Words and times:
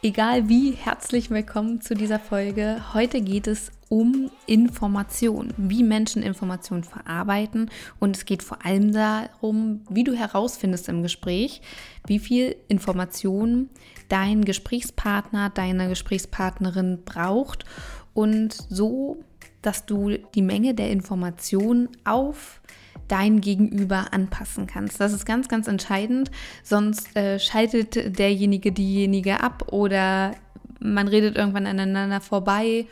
Egal 0.00 0.48
wie, 0.48 0.70
herzlich 0.70 1.28
willkommen 1.28 1.80
zu 1.80 1.96
dieser 1.96 2.20
Folge. 2.20 2.80
Heute 2.94 3.20
geht 3.20 3.48
es 3.48 3.72
um 3.88 4.30
Information, 4.46 5.52
wie 5.56 5.82
Menschen 5.82 6.22
Informationen 6.22 6.84
verarbeiten 6.84 7.68
und 7.98 8.16
es 8.16 8.24
geht 8.24 8.44
vor 8.44 8.64
allem 8.64 8.92
darum, 8.92 9.80
wie 9.90 10.04
du 10.04 10.14
herausfindest 10.14 10.88
im 10.88 11.02
Gespräch, 11.02 11.62
wie 12.06 12.20
viel 12.20 12.54
Information 12.68 13.70
dein 14.08 14.44
Gesprächspartner, 14.44 15.50
deine 15.50 15.88
Gesprächspartnerin 15.88 17.02
braucht 17.04 17.64
und 18.14 18.52
so, 18.52 19.24
dass 19.62 19.84
du 19.84 20.16
die 20.36 20.42
Menge 20.42 20.74
der 20.74 20.92
Informationen 20.92 21.88
auf 22.04 22.60
dein 23.08 23.40
Gegenüber 23.40 24.12
anpassen 24.12 24.66
kannst. 24.66 25.00
Das 25.00 25.12
ist 25.12 25.26
ganz, 25.26 25.48
ganz 25.48 25.66
entscheidend. 25.66 26.30
Sonst 26.62 27.16
äh, 27.16 27.38
schaltet 27.38 28.18
derjenige 28.18 28.72
diejenige 28.72 29.40
ab 29.40 29.72
oder 29.72 30.34
man 30.80 31.08
redet 31.08 31.36
irgendwann 31.36 31.66
aneinander 31.66 32.20
vorbei. 32.20 32.86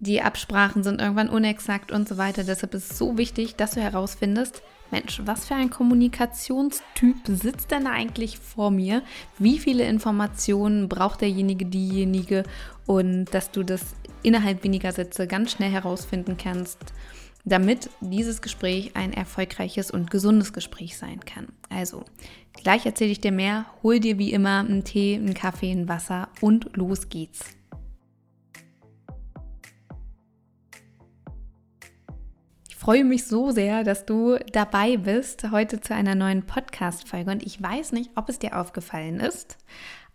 Die 0.00 0.22
Absprachen 0.22 0.84
sind 0.84 1.00
irgendwann 1.00 1.28
unexakt 1.28 1.90
und 1.90 2.08
so 2.08 2.16
weiter. 2.16 2.44
Deshalb 2.44 2.74
ist 2.74 2.92
es 2.92 2.98
so 2.98 3.18
wichtig, 3.18 3.56
dass 3.56 3.72
du 3.72 3.80
herausfindest, 3.80 4.62
Mensch, 4.90 5.20
was 5.24 5.46
für 5.46 5.54
ein 5.54 5.70
Kommunikationstyp 5.70 7.16
sitzt 7.26 7.72
denn 7.72 7.86
eigentlich 7.86 8.38
vor 8.38 8.70
mir? 8.70 9.02
Wie 9.38 9.58
viele 9.58 9.84
Informationen 9.84 10.88
braucht 10.88 11.20
derjenige, 11.20 11.66
diejenige? 11.66 12.44
Und 12.86 13.26
dass 13.26 13.50
du 13.50 13.64
das 13.64 13.82
innerhalb 14.22 14.64
weniger 14.64 14.92
Sätze 14.92 15.26
ganz 15.26 15.52
schnell 15.52 15.70
herausfinden 15.70 16.36
kannst 16.42 16.78
damit 17.44 17.90
dieses 18.00 18.42
Gespräch 18.42 18.92
ein 18.94 19.12
erfolgreiches 19.12 19.90
und 19.90 20.10
gesundes 20.10 20.52
Gespräch 20.52 20.96
sein 20.96 21.20
kann. 21.20 21.48
Also, 21.68 22.04
gleich 22.54 22.86
erzähle 22.86 23.10
ich 23.10 23.20
dir 23.20 23.32
mehr, 23.32 23.66
hol 23.82 24.00
dir 24.00 24.18
wie 24.18 24.32
immer 24.32 24.60
einen 24.60 24.84
Tee, 24.84 25.14
einen 25.14 25.34
Kaffee, 25.34 25.72
ein 25.72 25.88
Wasser 25.88 26.28
und 26.40 26.76
los 26.76 27.08
geht's. 27.08 27.44
Ich 32.68 32.76
freue 32.76 33.04
mich 33.04 33.26
so 33.26 33.50
sehr, 33.50 33.84
dass 33.84 34.06
du 34.06 34.38
dabei 34.52 34.96
bist 34.96 35.50
heute 35.50 35.80
zu 35.80 35.94
einer 35.94 36.14
neuen 36.14 36.46
Podcast-Folge 36.46 37.30
und 37.30 37.42
ich 37.42 37.60
weiß 37.60 37.92
nicht, 37.92 38.10
ob 38.14 38.28
es 38.28 38.38
dir 38.38 38.58
aufgefallen 38.58 39.20
ist, 39.20 39.58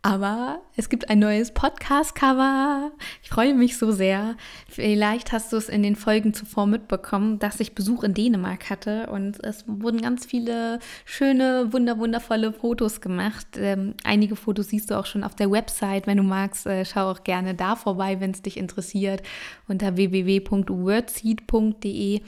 aber 0.03 0.61
es 0.75 0.89
gibt 0.89 1.09
ein 1.09 1.19
neues 1.19 1.51
Podcast-Cover. 1.51 2.91
Ich 3.23 3.29
freue 3.29 3.53
mich 3.53 3.77
so 3.77 3.93
sehr. 3.93 4.35
Vielleicht 4.67 5.31
hast 5.31 5.53
du 5.53 5.57
es 5.57 5.69
in 5.69 5.81
den 5.81 5.95
Folgen 5.95 6.33
zuvor 6.33 6.67
mitbekommen, 6.67 7.39
dass 7.39 7.61
ich 7.61 7.73
Besuch 7.73 8.03
in 8.03 8.13
Dänemark 8.13 8.69
hatte 8.69 9.07
und 9.07 9.41
es 9.45 9.63
wurden 9.65 10.01
ganz 10.01 10.25
viele 10.25 10.79
schöne, 11.05 11.71
wunder, 11.71 11.99
wundervolle 11.99 12.51
Fotos 12.51 12.99
gemacht. 12.99 13.47
Ähm, 13.55 13.93
einige 14.03 14.35
Fotos 14.35 14.67
siehst 14.67 14.91
du 14.91 14.99
auch 14.99 15.05
schon 15.05 15.23
auf 15.23 15.35
der 15.35 15.49
Website. 15.49 16.05
Wenn 16.05 16.17
du 16.17 16.23
magst, 16.23 16.67
äh, 16.67 16.83
schau 16.83 17.09
auch 17.09 17.23
gerne 17.23 17.55
da 17.55 17.77
vorbei, 17.77 18.19
wenn 18.19 18.31
es 18.31 18.41
dich 18.41 18.57
interessiert, 18.57 19.23
unter 19.69 19.95
www.wordseed.de. 19.95 22.19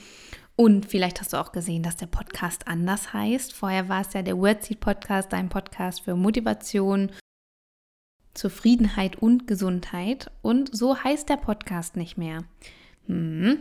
Und 0.58 0.86
vielleicht 0.86 1.20
hast 1.20 1.34
du 1.34 1.36
auch 1.36 1.52
gesehen, 1.52 1.82
dass 1.82 1.96
der 1.96 2.06
Podcast 2.06 2.66
anders 2.66 3.12
heißt. 3.12 3.52
Vorher 3.52 3.90
war 3.90 4.00
es 4.00 4.14
ja 4.14 4.22
der 4.22 4.38
Wordseed 4.38 4.80
Podcast, 4.80 5.34
ein 5.34 5.50
Podcast 5.50 6.00
für 6.00 6.16
Motivation 6.16 7.10
Zufriedenheit 8.36 9.16
und 9.16 9.46
Gesundheit. 9.46 10.30
Und 10.42 10.76
so 10.76 10.96
heißt 11.02 11.28
der 11.28 11.36
Podcast 11.36 11.96
nicht 11.96 12.16
mehr. 12.16 12.44
Hm. 13.06 13.58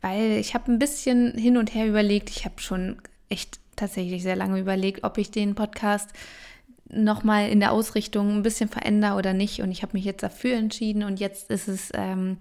Weil 0.00 0.32
ich 0.32 0.54
habe 0.54 0.72
ein 0.72 0.78
bisschen 0.78 1.32
hin 1.36 1.56
und 1.56 1.74
her 1.74 1.86
überlegt. 1.86 2.30
Ich 2.30 2.44
habe 2.44 2.60
schon 2.60 2.96
echt 3.28 3.60
tatsächlich 3.76 4.22
sehr 4.22 4.36
lange 4.36 4.58
überlegt, 4.58 5.04
ob 5.04 5.18
ich 5.18 5.30
den 5.30 5.54
Podcast 5.54 6.10
nochmal 6.90 7.50
in 7.50 7.60
der 7.60 7.72
Ausrichtung 7.72 8.36
ein 8.36 8.42
bisschen 8.42 8.68
verändere 8.68 9.14
oder 9.14 9.34
nicht. 9.34 9.60
Und 9.60 9.70
ich 9.70 9.82
habe 9.82 9.92
mich 9.96 10.04
jetzt 10.04 10.22
dafür 10.22 10.56
entschieden. 10.56 11.02
Und 11.02 11.20
jetzt 11.20 11.50
ist 11.50 11.68
es, 11.68 11.90
ähm, 11.94 12.38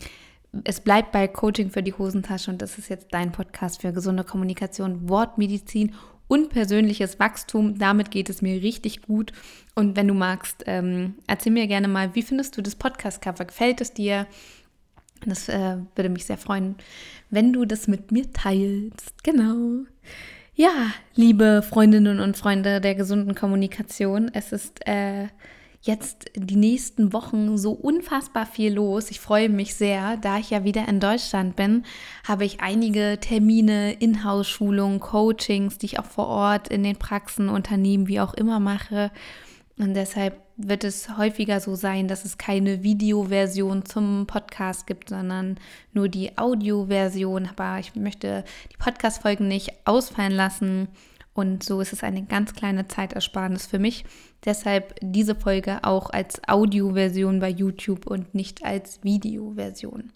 es 0.64 0.80
bleibt 0.80 1.12
bei 1.12 1.28
Coaching 1.28 1.70
für 1.70 1.84
die 1.84 1.94
Hosentasche. 1.94 2.50
Und 2.50 2.62
das 2.62 2.78
ist 2.78 2.90
jetzt 2.90 3.08
dein 3.12 3.32
Podcast 3.32 3.82
für 3.82 3.92
gesunde 3.92 4.24
Kommunikation, 4.24 5.10
Wortmedizin 5.10 5.94
und 6.28 6.50
persönliches 6.50 7.20
Wachstum. 7.20 7.78
Damit 7.78 8.12
geht 8.12 8.30
es 8.30 8.42
mir 8.42 8.62
richtig 8.62 9.02
gut. 9.02 9.32
Und 9.76 9.96
wenn 9.96 10.08
du 10.08 10.14
magst, 10.14 10.64
ähm, 10.68 11.16
erzähl 11.28 11.52
mir 11.52 11.68
gerne 11.68 11.88
mal, 11.88 12.16
wie 12.16 12.22
findest 12.22 12.58
du 12.58 12.62
das 12.62 12.76
Podcast-Cover? 12.76 13.46
Gefällt 13.46 13.82
es 13.82 13.94
dir? 13.94 14.28
Das 15.26 15.50
äh, 15.50 15.78
würde 15.96 16.10
mich 16.10 16.26
sehr 16.26 16.38
freuen, 16.38 16.76
wenn 17.30 17.54
du 17.54 17.66
das 17.66 17.88
mit 17.88 18.12
mir 18.12 18.32
teilst. 18.34 19.24
Genau. 19.24 19.86
Ja, 20.56 20.92
liebe 21.16 21.64
Freundinnen 21.68 22.20
und 22.20 22.38
Freunde 22.38 22.82
der 22.82 22.96
gesunden 22.96 23.36
Kommunikation, 23.36 24.32
es 24.34 24.52
ist 24.52 24.88
äh, 24.88 25.28
jetzt 25.82 26.32
die 26.36 26.56
nächsten 26.56 27.14
Wochen 27.14 27.58
so 27.58 27.72
unfassbar 27.72 28.46
viel 28.46 28.74
los. 28.74 29.12
Ich 29.12 29.20
freue 29.20 29.50
mich 29.50 29.76
sehr. 29.76 30.18
Da 30.18 30.38
ich 30.38 30.50
ja 30.50 30.64
wieder 30.64 30.88
in 30.88 31.00
Deutschland 31.00 31.56
bin, 31.56 31.84
habe 32.28 32.46
ich 32.46 32.60
einige 32.60 33.18
Termine, 33.20 33.94
Inhouse-Schulungen, 33.94 35.00
Coachings, 35.00 35.78
die 35.78 35.88
ich 35.88 36.00
auch 36.00 36.06
vor 36.06 36.28
Ort 36.28 36.68
in 36.68 36.84
den 36.84 36.98
Praxen, 36.98 37.50
Unternehmen, 37.50 38.08
wie 38.08 38.20
auch 38.20 38.34
immer 38.34 38.60
mache. 38.60 39.12
Und 39.78 39.94
deshalb 39.94 40.42
wird 40.58 40.84
es 40.84 41.18
häufiger 41.18 41.60
so 41.60 41.76
sein, 41.76 42.08
dass 42.08 42.26
es 42.26 42.40
keine 42.40 42.82
Videoversion 42.84 43.86
zum 43.86 44.26
Podcast 44.26 44.88
gibt, 44.88 45.10
sondern 45.10 45.60
nur 45.94 46.10
die 46.10 46.38
Audioversion. 46.38 47.48
Aber 47.48 47.80
ich 47.80 47.96
möchte 47.96 48.44
die 48.72 48.78
Podcast-Folgen 48.78 49.48
nicht 49.48 49.72
ausfallen 49.86 50.34
lassen. 50.34 50.88
Und 51.38 51.62
so 51.62 51.82
ist 51.82 51.94
es 51.94 52.04
eine 52.04 52.24
ganz 52.24 52.56
kleine 52.56 52.88
Zeitersparnis 52.88 53.68
für 53.68 53.78
mich. 53.78 54.06
Deshalb 54.44 54.96
diese 55.02 55.36
Folge 55.36 55.84
auch 55.84 56.10
als 56.10 56.42
Audioversion 56.48 57.40
bei 57.40 57.50
YouTube 57.50 58.08
und 58.08 58.34
nicht 58.34 58.66
als 58.66 59.04
Videoversion. 59.04 60.12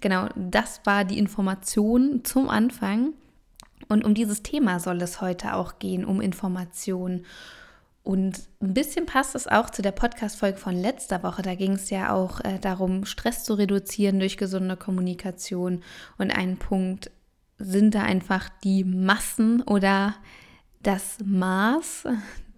Genau, 0.00 0.28
das 0.36 0.80
war 0.84 1.04
die 1.04 1.18
Information 1.18 2.20
zum 2.22 2.48
Anfang. 2.48 3.14
Und 3.88 4.04
um 4.04 4.14
dieses 4.14 4.44
Thema 4.44 4.78
soll 4.78 5.02
es 5.02 5.20
heute 5.20 5.54
auch 5.54 5.80
gehen, 5.80 6.04
um 6.04 6.20
Information. 6.20 7.24
Und 8.04 8.40
ein 8.62 8.72
bisschen 8.72 9.06
passt 9.06 9.34
es 9.34 9.48
auch 9.48 9.70
zu 9.70 9.82
der 9.82 9.90
Podcast-Folge 9.90 10.58
von 10.58 10.76
letzter 10.76 11.24
Woche. 11.24 11.42
Da 11.42 11.56
ging 11.56 11.72
es 11.72 11.90
ja 11.90 12.14
auch 12.14 12.38
äh, 12.44 12.60
darum, 12.60 13.06
Stress 13.06 13.42
zu 13.42 13.54
reduzieren 13.54 14.20
durch 14.20 14.36
gesunde 14.36 14.76
Kommunikation. 14.76 15.82
Und 16.16 16.30
ein 16.30 16.58
Punkt 16.58 17.10
sind 17.58 17.96
da 17.96 18.04
einfach 18.04 18.48
die 18.62 18.84
Massen 18.84 19.62
oder 19.62 20.14
das 20.82 21.18
Maß 21.24 22.04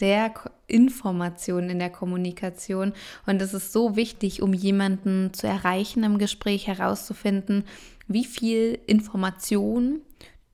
der 0.01 0.33
Information 0.67 1.71
in 1.71 1.79
der 1.79 1.91
Kommunikation. 1.91 2.93
Und 3.27 3.43
es 3.43 3.55
ist 3.55 3.73
so 3.73 3.97
wichtig, 3.97 4.43
um 4.43 4.53
jemanden 4.53 5.33
zu 5.33 5.47
erreichen 5.47 6.05
im 6.05 6.19
Gespräch 6.19 6.67
herauszufinden, 6.67 7.65
wie 8.09 8.25
viel 8.25 8.79
Information 8.87 10.01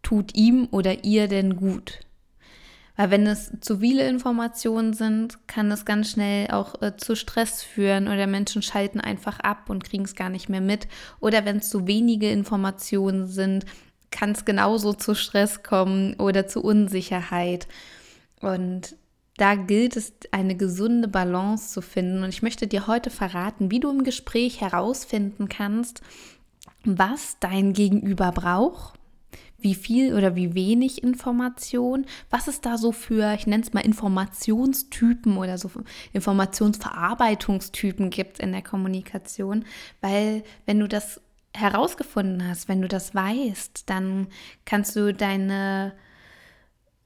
tut 0.03 0.37
ihm 0.37 0.69
oder 0.70 1.05
ihr 1.05 1.29
denn 1.29 1.56
gut. 1.56 2.00
Weil 2.97 3.11
wenn 3.12 3.26
es 3.29 3.53
zu 3.61 3.79
viele 3.79 4.09
Informationen 4.09 4.93
sind, 4.93 5.47
kann 5.47 5.70
es 5.70 5.85
ganz 5.85 6.11
schnell 6.11 6.50
auch 6.50 6.82
äh, 6.82 6.97
zu 6.97 7.15
Stress 7.15 7.62
führen 7.62 8.09
oder 8.09 8.26
Menschen 8.26 8.61
schalten 8.61 9.00
einfach 9.00 9.38
ab 9.38 9.70
und 9.70 9.85
kriegen 9.85 10.03
es 10.03 10.17
gar 10.17 10.31
nicht 10.31 10.49
mehr 10.49 10.61
mit. 10.61 10.88
Oder 11.20 11.44
wenn 11.44 11.59
es 11.59 11.70
zu 11.70 11.87
wenige 11.87 12.29
Informationen 12.29 13.29
sind, 13.29 13.67
kann 14.10 14.32
es 14.32 14.44
genauso 14.44 14.93
zu 14.93 15.14
Stress 15.14 15.62
kommen 15.62 16.14
oder 16.14 16.46
zu 16.46 16.62
Unsicherheit. 16.62 17.69
Und 18.40 18.96
da 19.37 19.55
gilt 19.55 19.96
es, 19.96 20.12
eine 20.32 20.56
gesunde 20.56 21.08
Balance 21.08 21.72
zu 21.72 21.81
finden. 21.81 22.22
Und 22.22 22.31
ich 22.31 22.43
möchte 22.43 22.66
dir 22.66 22.87
heute 22.87 23.10
verraten, 23.10 23.70
wie 23.70 23.81
du 23.81 23.90
im 23.90 24.05
Gespräch 24.05 24.60
herausfinden 24.60 25.49
kannst, 25.49 26.02
was 26.84 27.37
dein 27.40 27.72
Gegenüber 27.72 28.32
braucht, 28.32 28.99
wie 29.60 29.75
viel 29.75 30.14
oder 30.14 30.37
wie 30.37 30.55
wenig 30.55 31.02
Information, 31.02 32.06
was 32.31 32.46
es 32.49 32.60
da 32.60 32.78
so 32.78 32.93
für, 32.93 33.34
ich 33.34 33.46
nenne 33.46 33.62
es 33.62 33.72
mal 33.72 33.81
Informationstypen 33.81 35.37
oder 35.37 35.58
so 35.58 35.70
Informationsverarbeitungstypen 36.12 38.10
gibt 38.10 38.38
in 38.38 38.52
der 38.52 38.62
Kommunikation. 38.62 39.64
Weil 40.00 40.44
wenn 40.66 40.78
du 40.78 40.88
das 40.88 41.20
herausgefunden 41.54 42.46
hast, 42.46 42.68
wenn 42.68 42.82
du 42.82 42.88
das 42.88 43.14
weißt, 43.14 43.88
dann 43.88 44.28
kannst 44.64 44.96
du 44.96 45.12
deine 45.12 45.94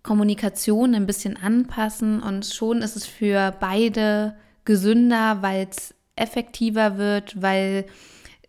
Kommunikation 0.02 0.94
ein 0.94 1.06
bisschen 1.06 1.36
anpassen 1.36 2.22
und 2.22 2.44
schon 2.46 2.82
ist 2.82 2.96
es 2.96 3.06
für 3.06 3.54
beide 3.60 4.36
gesünder, 4.64 5.42
weil 5.42 5.68
es 5.70 5.94
effektiver 6.16 6.98
wird, 6.98 7.40
weil 7.40 7.86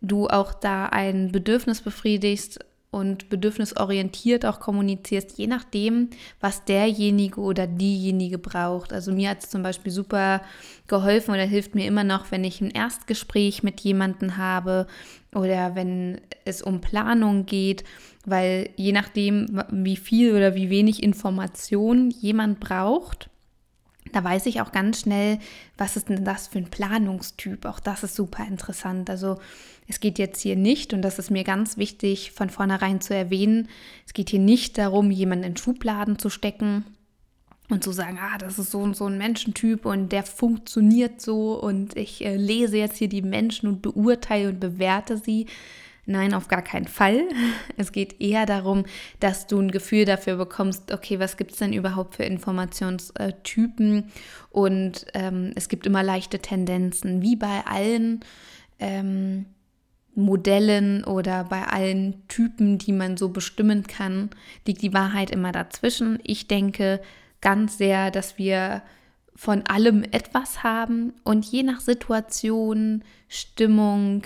du 0.00 0.28
auch 0.28 0.52
da 0.52 0.86
ein 0.86 1.32
Bedürfnis 1.32 1.80
befriedigst 1.80 2.58
und 2.94 3.28
bedürfnisorientiert 3.28 4.46
auch 4.46 4.60
kommunizierst, 4.60 5.36
je 5.36 5.48
nachdem, 5.48 6.10
was 6.40 6.64
derjenige 6.64 7.40
oder 7.40 7.66
diejenige 7.66 8.38
braucht. 8.38 8.92
Also 8.92 9.12
mir 9.12 9.30
hat 9.30 9.42
es 9.42 9.50
zum 9.50 9.64
Beispiel 9.64 9.90
super 9.90 10.42
geholfen 10.86 11.34
oder 11.34 11.42
hilft 11.42 11.74
mir 11.74 11.86
immer 11.86 12.04
noch, 12.04 12.30
wenn 12.30 12.44
ich 12.44 12.60
ein 12.60 12.70
Erstgespräch 12.70 13.64
mit 13.64 13.80
jemandem 13.80 14.36
habe 14.36 14.86
oder 15.34 15.74
wenn 15.74 16.20
es 16.44 16.62
um 16.62 16.80
Planung 16.80 17.46
geht, 17.46 17.82
weil 18.24 18.70
je 18.76 18.92
nachdem, 18.92 19.60
wie 19.70 19.96
viel 19.96 20.34
oder 20.34 20.54
wie 20.54 20.70
wenig 20.70 21.02
Information 21.02 22.10
jemand 22.10 22.60
braucht, 22.60 23.28
da 24.12 24.22
weiß 24.22 24.46
ich 24.46 24.60
auch 24.60 24.72
ganz 24.72 25.00
schnell, 25.00 25.38
was 25.76 25.96
ist 25.96 26.08
denn 26.08 26.24
das 26.24 26.46
für 26.48 26.58
ein 26.58 26.70
Planungstyp. 26.70 27.64
Auch 27.64 27.80
das 27.80 28.04
ist 28.04 28.14
super 28.14 28.46
interessant. 28.46 29.10
Also 29.10 29.38
es 29.88 30.00
geht 30.00 30.18
jetzt 30.18 30.40
hier 30.40 30.56
nicht, 30.56 30.92
und 30.92 31.02
das 31.02 31.18
ist 31.18 31.30
mir 31.30 31.44
ganz 31.44 31.76
wichtig 31.76 32.32
von 32.32 32.50
vornherein 32.50 33.00
zu 33.00 33.14
erwähnen, 33.14 33.68
es 34.06 34.12
geht 34.12 34.30
hier 34.30 34.40
nicht 34.40 34.78
darum, 34.78 35.10
jemanden 35.10 35.44
in 35.44 35.56
Schubladen 35.56 36.18
zu 36.18 36.30
stecken 36.30 36.84
und 37.70 37.82
zu 37.82 37.92
sagen, 37.92 38.18
ah, 38.20 38.38
das 38.38 38.58
ist 38.58 38.70
so 38.70 38.80
und 38.80 38.96
so 38.96 39.06
ein 39.06 39.18
Menschentyp 39.18 39.86
und 39.86 40.10
der 40.12 40.22
funktioniert 40.22 41.20
so 41.20 41.60
und 41.60 41.96
ich 41.96 42.24
äh, 42.24 42.36
lese 42.36 42.76
jetzt 42.76 42.98
hier 42.98 43.08
die 43.08 43.22
Menschen 43.22 43.68
und 43.68 43.82
beurteile 43.82 44.50
und 44.50 44.60
bewerte 44.60 45.16
sie, 45.16 45.46
Nein, 46.06 46.34
auf 46.34 46.48
gar 46.48 46.62
keinen 46.62 46.86
Fall. 46.86 47.22
Es 47.76 47.92
geht 47.92 48.20
eher 48.20 48.46
darum, 48.46 48.84
dass 49.20 49.46
du 49.46 49.58
ein 49.58 49.70
Gefühl 49.70 50.04
dafür 50.04 50.36
bekommst, 50.36 50.92
okay, 50.92 51.18
was 51.18 51.36
gibt 51.36 51.52
es 51.52 51.58
denn 51.58 51.72
überhaupt 51.72 52.16
für 52.16 52.24
Informationstypen? 52.24 54.10
Und 54.50 55.06
ähm, 55.14 55.52
es 55.54 55.68
gibt 55.68 55.86
immer 55.86 56.02
leichte 56.02 56.38
Tendenzen, 56.38 57.22
wie 57.22 57.36
bei 57.36 57.62
allen 57.66 58.20
ähm, 58.78 59.46
Modellen 60.14 61.04
oder 61.04 61.44
bei 61.44 61.64
allen 61.64 62.26
Typen, 62.28 62.78
die 62.78 62.92
man 62.92 63.16
so 63.16 63.30
bestimmen 63.30 63.86
kann, 63.86 64.30
liegt 64.66 64.82
die 64.82 64.94
Wahrheit 64.94 65.30
immer 65.30 65.52
dazwischen. 65.52 66.20
Ich 66.22 66.46
denke 66.46 67.00
ganz 67.40 67.78
sehr, 67.78 68.10
dass 68.10 68.38
wir 68.38 68.82
von 69.34 69.66
allem 69.66 70.04
etwas 70.04 70.62
haben 70.62 71.12
und 71.24 71.44
je 71.44 71.64
nach 71.64 71.80
Situation, 71.80 73.02
Stimmung, 73.28 74.22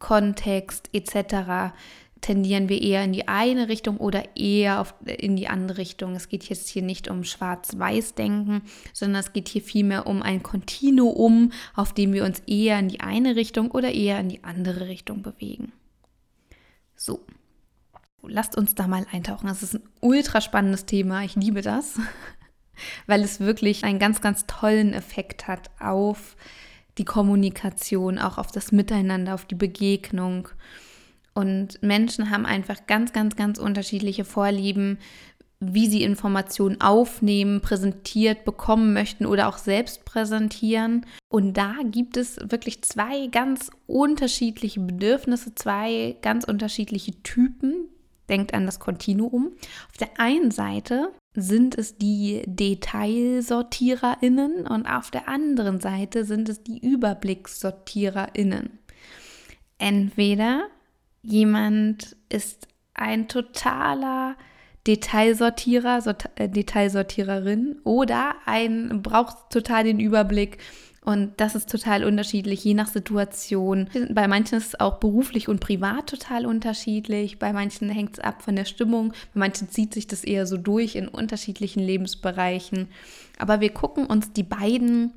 Kontext 0.00 0.90
etc. 0.92 1.72
tendieren 2.20 2.68
wir 2.68 2.82
eher 2.82 3.04
in 3.04 3.12
die 3.12 3.28
eine 3.28 3.68
Richtung 3.68 3.98
oder 3.98 4.36
eher 4.36 4.80
auf, 4.80 4.94
in 5.04 5.36
die 5.36 5.46
andere 5.46 5.78
Richtung. 5.78 6.16
Es 6.16 6.28
geht 6.28 6.48
jetzt 6.48 6.68
hier 6.68 6.82
nicht 6.82 7.08
um 7.08 7.22
Schwarz-Weiß-Denken, 7.22 8.62
sondern 8.92 9.20
es 9.20 9.32
geht 9.32 9.48
hier 9.48 9.62
vielmehr 9.62 10.08
um 10.08 10.22
ein 10.22 10.42
Kontinuum, 10.42 11.52
auf 11.76 11.94
dem 11.94 12.12
wir 12.12 12.24
uns 12.24 12.40
eher 12.46 12.78
in 12.80 12.88
die 12.88 13.00
eine 13.00 13.36
Richtung 13.36 13.70
oder 13.70 13.92
eher 13.92 14.18
in 14.18 14.28
die 14.28 14.42
andere 14.42 14.88
Richtung 14.88 15.22
bewegen. 15.22 15.72
So, 16.96 17.24
lasst 18.22 18.56
uns 18.56 18.74
da 18.74 18.88
mal 18.88 19.06
eintauchen. 19.12 19.46
Das 19.46 19.62
ist 19.62 19.74
ein 19.74 19.88
ultra 20.00 20.40
spannendes 20.40 20.86
Thema. 20.86 21.24
Ich 21.24 21.36
liebe 21.36 21.62
das, 21.62 21.98
weil 23.06 23.22
es 23.22 23.40
wirklich 23.40 23.84
einen 23.84 23.98
ganz, 23.98 24.20
ganz 24.20 24.46
tollen 24.46 24.92
Effekt 24.92 25.46
hat 25.46 25.70
auf 25.78 26.36
die 27.00 27.06
Kommunikation, 27.06 28.18
auch 28.18 28.36
auf 28.36 28.52
das 28.52 28.72
Miteinander, 28.72 29.32
auf 29.32 29.46
die 29.46 29.54
Begegnung. 29.54 30.48
Und 31.32 31.82
Menschen 31.82 32.28
haben 32.28 32.44
einfach 32.44 32.86
ganz, 32.86 33.14
ganz, 33.14 33.36
ganz 33.36 33.58
unterschiedliche 33.58 34.26
Vorlieben, 34.26 34.98
wie 35.60 35.88
sie 35.88 36.02
Informationen 36.02 36.80
aufnehmen, 36.82 37.62
präsentiert 37.62 38.44
bekommen 38.44 38.92
möchten 38.92 39.24
oder 39.24 39.48
auch 39.48 39.56
selbst 39.56 40.04
präsentieren. 40.04 41.06
Und 41.30 41.54
da 41.54 41.76
gibt 41.84 42.18
es 42.18 42.36
wirklich 42.50 42.82
zwei 42.82 43.28
ganz 43.28 43.70
unterschiedliche 43.86 44.80
Bedürfnisse, 44.80 45.54
zwei 45.54 46.16
ganz 46.20 46.44
unterschiedliche 46.44 47.22
Typen. 47.22 47.88
Denkt 48.28 48.52
an 48.52 48.66
das 48.66 48.78
Kontinuum. 48.78 49.52
Auf 49.88 49.96
der 49.98 50.20
einen 50.20 50.50
Seite 50.50 51.10
sind 51.34 51.76
es 51.78 51.96
die 51.96 52.42
Detailsortiererinnen 52.46 54.66
und 54.66 54.86
auf 54.86 55.10
der 55.10 55.28
anderen 55.28 55.80
Seite 55.80 56.24
sind 56.24 56.48
es 56.48 56.62
die 56.62 56.78
Überblickssortiererinnen. 56.78 58.78
Entweder 59.78 60.68
jemand 61.22 62.16
ist 62.28 62.68
ein 62.94 63.26
totaler 63.28 64.36
Detailsortierer, 64.86 66.16
äh, 66.36 66.48
Detailsortiererin 66.48 67.80
oder 67.84 68.36
ein 68.46 69.02
braucht 69.02 69.50
total 69.50 69.84
den 69.84 70.00
Überblick 70.00 70.56
und 71.02 71.32
das 71.38 71.54
ist 71.54 71.70
total 71.70 72.04
unterschiedlich, 72.04 72.62
je 72.62 72.74
nach 72.74 72.88
Situation. 72.88 73.88
Bei 74.10 74.28
manchen 74.28 74.58
ist 74.58 74.68
es 74.68 74.80
auch 74.80 74.98
beruflich 74.98 75.48
und 75.48 75.60
privat 75.60 76.08
total 76.08 76.44
unterschiedlich. 76.44 77.38
Bei 77.38 77.54
manchen 77.54 77.88
hängt 77.88 78.14
es 78.14 78.20
ab 78.20 78.42
von 78.42 78.54
der 78.54 78.66
Stimmung. 78.66 79.14
Bei 79.32 79.40
manchen 79.40 79.70
zieht 79.70 79.94
sich 79.94 80.06
das 80.06 80.24
eher 80.24 80.46
so 80.46 80.58
durch 80.58 80.96
in 80.96 81.08
unterschiedlichen 81.08 81.80
Lebensbereichen. 81.80 82.88
Aber 83.38 83.60
wir 83.60 83.70
gucken 83.70 84.06
uns 84.06 84.32
die 84.32 84.42
beiden 84.42 85.14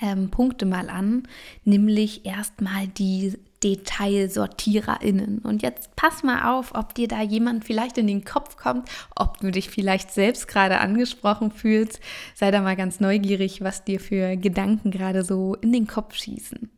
ähm, 0.00 0.30
Punkte 0.30 0.64
mal 0.64 0.88
an, 0.88 1.24
nämlich 1.64 2.24
erstmal 2.24 2.88
die 2.88 3.34
DetailsortiererInnen. 3.64 5.38
Und 5.38 5.62
jetzt 5.62 5.96
pass 5.96 6.22
mal 6.22 6.54
auf, 6.54 6.74
ob 6.74 6.94
dir 6.94 7.08
da 7.08 7.22
jemand 7.22 7.64
vielleicht 7.64 7.96
in 7.96 8.06
den 8.06 8.24
Kopf 8.24 8.56
kommt, 8.56 8.88
ob 9.16 9.38
du 9.38 9.50
dich 9.50 9.70
vielleicht 9.70 10.12
selbst 10.12 10.46
gerade 10.46 10.78
angesprochen 10.78 11.50
fühlst. 11.50 12.00
Sei 12.34 12.50
da 12.50 12.60
mal 12.60 12.76
ganz 12.76 13.00
neugierig, 13.00 13.62
was 13.62 13.84
dir 13.84 13.98
für 13.98 14.36
Gedanken 14.36 14.90
gerade 14.90 15.24
so 15.24 15.54
in 15.54 15.72
den 15.72 15.86
Kopf 15.86 16.14
schießen. 16.14 16.70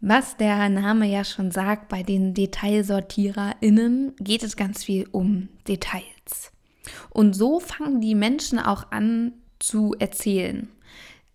Was 0.00 0.36
der 0.36 0.68
Name 0.68 1.06
ja 1.06 1.24
schon 1.24 1.50
sagt, 1.50 1.88
bei 1.88 2.04
den 2.04 2.34
DetailsortiererInnen 2.34 4.14
geht 4.20 4.44
es 4.44 4.56
ganz 4.56 4.84
viel 4.84 5.08
um 5.10 5.48
Details. 5.66 6.52
Und 7.10 7.34
so 7.34 7.58
fangen 7.58 8.00
die 8.00 8.14
Menschen 8.14 8.58
auch 8.58 8.92
an 8.92 9.32
zu 9.58 9.94
erzählen 9.98 10.68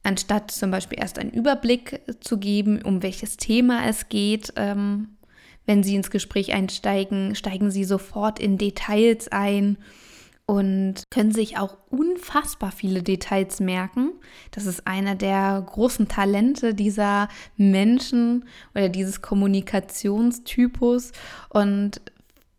anstatt 0.03 0.51
zum 0.51 0.71
Beispiel 0.71 0.99
erst 0.99 1.17
einen 1.17 1.31
Überblick 1.31 2.01
zu 2.19 2.37
geben, 2.37 2.81
um 2.81 3.01
welches 3.01 3.37
Thema 3.37 3.87
es 3.87 4.09
geht, 4.09 4.53
ähm, 4.55 5.17
wenn 5.65 5.81
Sie 5.83 5.95
ins 5.95 6.11
Gespräch 6.11 6.53
einsteigen, 6.53 7.35
steigen 7.35 7.71
Sie 7.71 7.85
sofort 7.85 8.39
in 8.39 8.57
Details 8.57 9.29
ein 9.29 9.77
und 10.45 11.03
können 11.09 11.31
sich 11.31 11.57
auch 11.57 11.77
unfassbar 11.89 12.71
viele 12.71 13.01
Details 13.01 13.61
merken. 13.61 14.11
Das 14.51 14.65
ist 14.65 14.85
einer 14.85 15.15
der 15.15 15.63
großen 15.65 16.09
Talente 16.09 16.73
dieser 16.73 17.29
Menschen 17.55 18.45
oder 18.75 18.89
dieses 18.89 19.21
Kommunikationstypus. 19.21 21.13
Und 21.49 22.01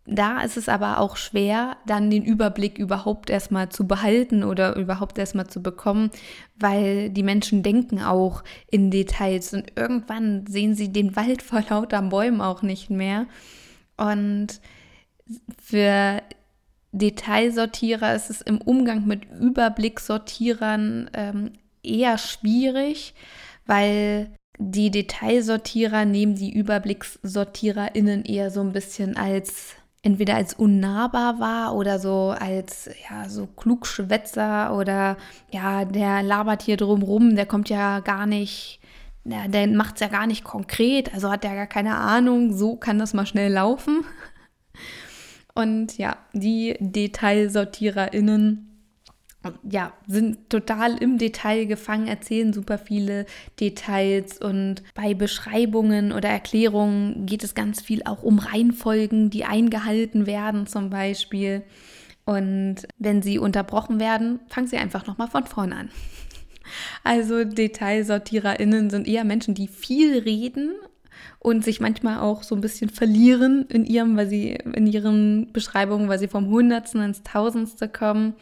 da 0.07 0.43
ist 0.43 0.59
es 0.59 0.69
aber 0.69 0.99
auch 0.99 1.17
schwer, 1.17 1.79
dann 1.87 2.11
den 2.11 2.25
Überblick 2.25 2.79
überhaupt 2.79 3.31
erstmal 3.31 3.71
zu 3.71 3.87
behalten 3.87 4.45
oder 4.45 4.77
überhaupt 4.77 5.19
erstmal 5.19 5.47
zu 5.47 5.63
bekommen, 5.63 6.11
weil 6.57 7.09
die 7.09 7.23
Menschen 7.23 7.63
denken 7.63 8.03
auch 8.03 8.45
in 8.71 8.91
Details 8.91 9.55
und 9.55 9.73
irgendwann 9.77 10.47
sehen 10.47 10.75
sie 10.75 10.93
den 10.93 11.17
Wald 11.17 11.41
vor 11.41 11.63
lauter 11.71 12.03
Bäumen 12.03 12.43
auch 12.43 12.61
nicht 12.61 12.91
mehr. 12.91 13.27
Und 13.97 14.61
für 15.63 16.21
Detailsortierer 16.93 18.15
ist 18.15 18.29
es 18.29 18.43
im 18.43 18.61
Umgang 18.61 19.07
mit 19.07 19.25
Überblicksortierern 19.41 21.11
ähm, 21.15 21.53
eher 21.83 22.19
schwierig, 22.19 23.15
weil 23.65 24.35
die 24.59 24.91
Detailsortierer 24.91 26.05
nehmen 26.05 26.35
die 26.35 26.61
UeberblickssortiererInnen 26.61 28.25
eher 28.25 28.51
so 28.51 28.61
ein 28.61 28.73
bisschen 28.73 29.17
als 29.17 29.77
entweder 30.05 30.37
als 30.37 30.53
unnahbar 30.53 31.41
war 31.41 31.75
oder 31.75 31.99
so 31.99 32.35
als 32.39 32.91
ja 33.11 33.29
so 33.29 33.47
Klugschwätzer 33.47 34.77
oder 34.77 35.17
ja, 35.51 35.87
der 35.87 36.23
labert 36.23 36.63
hier 36.63 36.77
drumrum, 36.77 37.37
der 37.37 37.47
kommt 37.47 37.71
ja 37.71 38.01
gar 38.01 38.27
nicht, 38.27 38.81
der, 39.25 39.49
der 39.49 39.67
macht 39.69 39.95
es 39.95 40.01
ja 40.01 40.09
gar 40.09 40.27
nicht 40.27 40.45
konkret, 40.45 41.15
also 41.15 41.31
hat 41.31 41.45
er 41.45 41.55
gar 41.55 41.67
keine 41.67 41.97
Ahnung, 41.97 42.53
so 42.53 42.77
kann 42.77 42.99
das 42.99 43.15
mal 43.15 43.27
schnell 43.27 43.53
laufen. 43.53 44.05
Und 45.55 45.97
ja, 45.97 46.17
die 46.33 46.77
DetailsortiererInnen 46.81 48.74
ja, 49.69 49.93
sind 50.07 50.51
total 50.51 50.97
im 50.99 51.19
Detail 51.19 51.67
gefangen, 51.67 52.07
erzählen 52.07 52.53
super 52.53 52.79
viele 52.79 53.27
Details 53.61 54.39
und 54.39 54.83
bei 54.95 55.15
Beschreibungen 55.15 56.13
oder 56.13 56.29
Erklärungen 56.29 57.27
geht 57.27 57.45
es 57.45 57.55
ganz 57.55 57.81
viel 57.81 58.03
auch 58.05 58.23
um 58.23 58.39
Reihenfolgen, 58.39 59.31
die 59.31 59.45
eingehalten 59.45 60.27
werden 60.27 60.67
zum 60.67 60.91
Beispiel. 60.91 61.63
Und 62.25 62.77
wenn 62.99 63.23
sie 63.23 63.39
unterbrochen 63.39 64.01
werden, 64.01 64.41
fangen 64.49 64.67
sie 64.67 64.79
einfach 64.79 65.07
nochmal 65.07 65.29
von 65.29 65.45
vorne 65.45 65.77
an. 65.77 65.91
Also 67.05 67.45
DetailsortiererInnen 67.45 68.89
sind 68.89 69.07
eher 69.07 69.25
Menschen, 69.25 69.55
die 69.55 69.69
viel 69.69 70.19
reden 70.21 70.73
und 71.39 71.63
sich 71.63 71.79
manchmal 71.79 72.21
auch 72.21 72.43
so 72.43 72.55
ein 72.55 72.63
bisschen 72.63 72.89
verlieren 72.89 73.67
in 73.69 73.85
ihrem, 73.85 74.17
weil 74.17 74.31
sie 74.31 74.53
in 74.53 74.87
ihren 74.87 75.53
Beschreibungen, 75.53 76.09
weil 76.09 76.19
sie 76.19 76.27
vom 76.27 76.49
Hundertsten 76.49 77.03
ins 77.03 77.23
Tausendste 77.23 77.87
kommen 77.87 78.35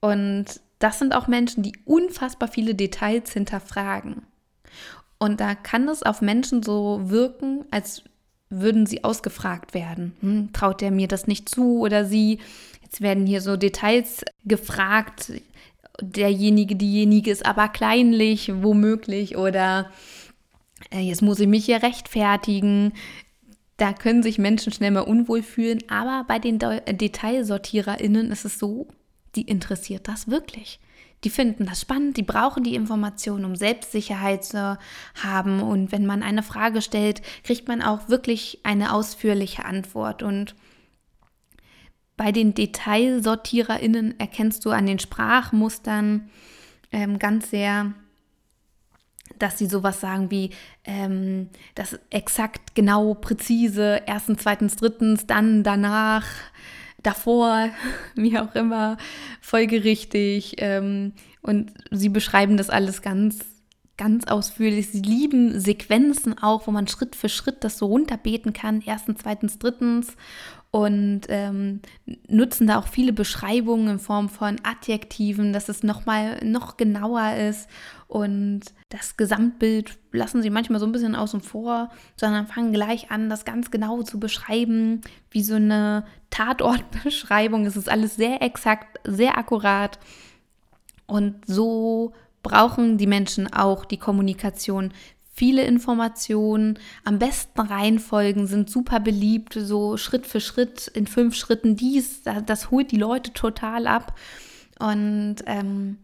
und 0.00 0.46
das 0.78 0.98
sind 0.98 1.14
auch 1.14 1.26
Menschen, 1.26 1.62
die 1.62 1.72
unfassbar 1.84 2.48
viele 2.48 2.74
Details 2.74 3.32
hinterfragen. 3.32 4.22
Und 5.18 5.40
da 5.40 5.54
kann 5.54 5.88
es 5.88 6.02
auf 6.02 6.20
Menschen 6.20 6.62
so 6.62 7.00
wirken, 7.10 7.64
als 7.70 8.04
würden 8.50 8.86
sie 8.86 9.04
ausgefragt 9.04 9.74
werden. 9.74 10.14
Hm, 10.20 10.52
traut 10.52 10.80
er 10.82 10.90
mir 10.90 11.08
das 11.08 11.26
nicht 11.26 11.48
zu 11.48 11.80
oder 11.80 12.04
sie? 12.04 12.38
Jetzt 12.82 13.00
werden 13.00 13.26
hier 13.26 13.40
so 13.40 13.56
Details 13.56 14.24
gefragt. 14.44 15.32
Derjenige, 16.00 16.76
diejenige 16.76 17.30
ist 17.30 17.44
aber 17.44 17.68
kleinlich, 17.68 18.52
womöglich. 18.62 19.36
Oder 19.36 19.90
äh, 20.90 21.00
jetzt 21.00 21.22
muss 21.22 21.40
ich 21.40 21.48
mich 21.48 21.66
hier 21.66 21.82
rechtfertigen. 21.82 22.92
Da 23.76 23.92
können 23.92 24.22
sich 24.22 24.38
Menschen 24.38 24.72
schnell 24.72 24.92
mal 24.92 25.00
unwohl 25.00 25.42
fühlen. 25.42 25.82
Aber 25.88 26.24
bei 26.26 26.38
den 26.38 26.58
De 26.58 26.80
DetalsortiererInnen 26.90 28.30
ist 28.30 28.44
es 28.44 28.58
so, 28.58 28.88
die 29.38 29.42
interessiert 29.42 30.08
das 30.08 30.26
wirklich. 30.26 30.80
Die 31.22 31.30
finden 31.30 31.66
das 31.66 31.80
spannend, 31.80 32.16
die 32.16 32.24
brauchen 32.24 32.64
die 32.64 32.74
Informationen, 32.74 33.44
um 33.44 33.54
Selbstsicherheit 33.54 34.44
zu 34.44 34.78
haben. 35.22 35.62
Und 35.62 35.92
wenn 35.92 36.06
man 36.06 36.24
eine 36.24 36.42
Frage 36.42 36.82
stellt, 36.82 37.22
kriegt 37.44 37.68
man 37.68 37.82
auch 37.82 38.08
wirklich 38.08 38.58
eine 38.64 38.92
ausführliche 38.92 39.64
Antwort. 39.64 40.24
Und 40.24 40.56
bei 42.16 42.32
den 42.32 42.52
DetailsortiererInnen 42.52 44.18
erkennst 44.18 44.64
du 44.64 44.70
an 44.70 44.86
den 44.86 44.98
Sprachmustern 44.98 46.30
ähm, 46.90 47.20
ganz 47.20 47.50
sehr, 47.50 47.94
dass 49.38 49.58
sie 49.58 49.66
sowas 49.66 50.00
sagen 50.00 50.32
wie 50.32 50.50
ähm, 50.84 51.48
das 51.76 51.98
exakt, 52.10 52.74
genau, 52.74 53.14
präzise, 53.14 54.02
erstens, 54.06 54.42
zweitens, 54.42 54.76
drittens, 54.76 55.26
dann, 55.26 55.62
danach, 55.62 56.26
davor, 57.02 57.70
wie 58.14 58.38
auch 58.38 58.54
immer, 58.54 58.96
folgerichtig. 59.40 60.56
Ähm, 60.58 61.12
und 61.42 61.72
sie 61.90 62.08
beschreiben 62.08 62.56
das 62.56 62.70
alles 62.70 63.02
ganz, 63.02 63.44
ganz 63.96 64.26
ausführlich. 64.26 64.90
Sie 64.90 65.02
lieben 65.02 65.58
Sequenzen 65.58 66.38
auch, 66.38 66.66
wo 66.66 66.70
man 66.70 66.88
Schritt 66.88 67.16
für 67.16 67.28
Schritt 67.28 67.64
das 67.64 67.78
so 67.78 67.86
runterbeten 67.86 68.52
kann. 68.52 68.82
Erstens, 68.84 69.20
zweitens, 69.22 69.58
drittens. 69.58 70.16
Und 70.70 71.22
ähm, 71.28 71.80
nutzen 72.28 72.66
da 72.66 72.78
auch 72.78 72.88
viele 72.88 73.14
Beschreibungen 73.14 73.88
in 73.88 73.98
Form 73.98 74.28
von 74.28 74.56
Adjektiven, 74.64 75.54
dass 75.54 75.70
es 75.70 75.82
nochmal 75.82 76.44
noch 76.44 76.76
genauer 76.76 77.36
ist. 77.36 77.70
Und 78.06 78.60
das 78.90 79.16
Gesamtbild 79.16 79.98
lassen 80.12 80.42
sie 80.42 80.50
manchmal 80.50 80.78
so 80.78 80.86
ein 80.86 80.92
bisschen 80.92 81.14
außen 81.14 81.40
vor, 81.40 81.90
sondern 82.16 82.46
fangen 82.46 82.72
gleich 82.72 83.10
an, 83.10 83.30
das 83.30 83.46
ganz 83.46 83.70
genau 83.70 84.02
zu 84.02 84.20
beschreiben, 84.20 85.00
wie 85.30 85.42
so 85.42 85.54
eine 85.54 86.04
Tatortbeschreibung. 86.28 87.64
Es 87.64 87.76
ist 87.76 87.88
alles 87.88 88.16
sehr 88.16 88.42
exakt, 88.42 89.00
sehr 89.04 89.38
akkurat. 89.38 89.98
Und 91.06 91.46
so 91.46 92.12
brauchen 92.42 92.98
die 92.98 93.06
Menschen 93.06 93.52
auch 93.52 93.84
die 93.84 93.98
Kommunikation. 93.98 94.92
Viele 95.38 95.62
Informationen, 95.62 96.80
am 97.04 97.20
besten 97.20 97.60
Reihenfolgen 97.60 98.48
sind 98.48 98.68
super 98.68 98.98
beliebt, 98.98 99.54
so 99.56 99.96
Schritt 99.96 100.26
für 100.26 100.40
Schritt 100.40 100.88
in 100.88 101.06
fünf 101.06 101.36
Schritten 101.36 101.76
dies, 101.76 102.22
das 102.44 102.72
holt 102.72 102.90
die 102.90 102.96
Leute 102.96 103.32
total 103.32 103.86
ab. 103.86 104.18
Und 104.80 105.36
ähm, 105.46 105.98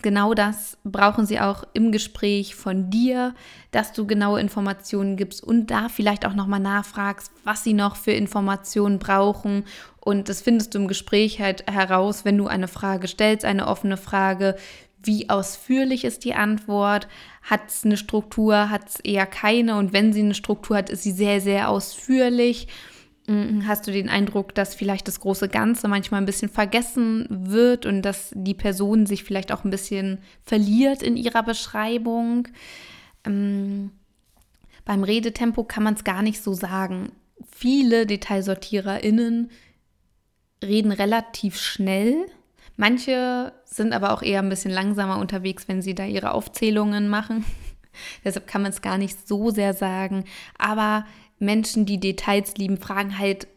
genau 0.00 0.32
das 0.32 0.78
brauchen 0.84 1.26
sie 1.26 1.40
auch 1.40 1.64
im 1.72 1.90
Gespräch 1.90 2.54
von 2.54 2.88
dir, 2.88 3.34
dass 3.72 3.92
du 3.94 4.06
genaue 4.06 4.40
Informationen 4.40 5.16
gibst 5.16 5.42
und 5.42 5.72
da 5.72 5.88
vielleicht 5.88 6.24
auch 6.24 6.34
nochmal 6.34 6.60
nachfragst, 6.60 7.32
was 7.42 7.64
sie 7.64 7.74
noch 7.74 7.96
für 7.96 8.12
Informationen 8.12 9.00
brauchen. 9.00 9.64
Und 9.98 10.28
das 10.28 10.40
findest 10.40 10.74
du 10.74 10.78
im 10.78 10.86
Gespräch 10.86 11.40
halt 11.40 11.68
heraus, 11.68 12.24
wenn 12.24 12.38
du 12.38 12.46
eine 12.46 12.68
Frage 12.68 13.08
stellst, 13.08 13.44
eine 13.44 13.66
offene 13.66 13.96
Frage. 13.96 14.54
Wie 15.02 15.30
ausführlich 15.30 16.04
ist 16.04 16.24
die 16.24 16.34
Antwort? 16.34 17.08
Hat 17.42 17.68
es 17.68 17.84
eine 17.84 17.96
Struktur? 17.96 18.70
Hat 18.70 18.88
es 18.88 19.00
eher 19.00 19.26
keine? 19.26 19.76
Und 19.76 19.92
wenn 19.92 20.12
sie 20.12 20.20
eine 20.20 20.34
Struktur 20.34 20.76
hat, 20.76 20.90
ist 20.90 21.02
sie 21.02 21.12
sehr, 21.12 21.40
sehr 21.40 21.68
ausführlich. 21.68 22.68
Mhm, 23.28 23.66
hast 23.66 23.86
du 23.86 23.92
den 23.92 24.08
Eindruck, 24.08 24.54
dass 24.54 24.74
vielleicht 24.74 25.06
das 25.06 25.20
große 25.20 25.48
Ganze 25.48 25.86
manchmal 25.86 26.20
ein 26.20 26.26
bisschen 26.26 26.48
vergessen 26.48 27.26
wird 27.28 27.84
und 27.84 28.02
dass 28.02 28.32
die 28.34 28.54
Person 28.54 29.04
sich 29.06 29.22
vielleicht 29.22 29.52
auch 29.52 29.64
ein 29.64 29.70
bisschen 29.70 30.18
verliert 30.44 31.02
in 31.02 31.16
ihrer 31.16 31.42
Beschreibung? 31.42 32.48
Ähm, 33.24 33.92
beim 34.86 35.04
Redetempo 35.04 35.64
kann 35.64 35.82
man 35.82 35.94
es 35.94 36.04
gar 36.04 36.22
nicht 36.22 36.42
so 36.42 36.54
sagen. 36.54 37.12
Viele 37.52 38.06
DetailsortiererInnen 38.06 39.50
reden 40.64 40.90
relativ 40.90 41.58
schnell. 41.58 42.26
Manche 42.80 43.52
sind 43.64 43.92
aber 43.92 44.12
auch 44.12 44.22
eher 44.22 44.38
ein 44.38 44.48
bisschen 44.48 44.70
langsamer 44.70 45.18
unterwegs, 45.18 45.66
wenn 45.66 45.82
sie 45.82 45.96
da 45.96 46.04
ihre 46.04 46.30
Aufzählungen 46.30 47.08
machen. 47.08 47.44
Deshalb 48.24 48.46
kann 48.46 48.62
man 48.62 48.70
es 48.70 48.82
gar 48.82 48.98
nicht 48.98 49.26
so 49.26 49.50
sehr 49.50 49.74
sagen. 49.74 50.24
Aber 50.58 51.04
Menschen, 51.40 51.86
die 51.86 51.98
Details 51.98 52.56
lieben, 52.56 52.78
fragen 52.78 53.18
halt 53.18 53.48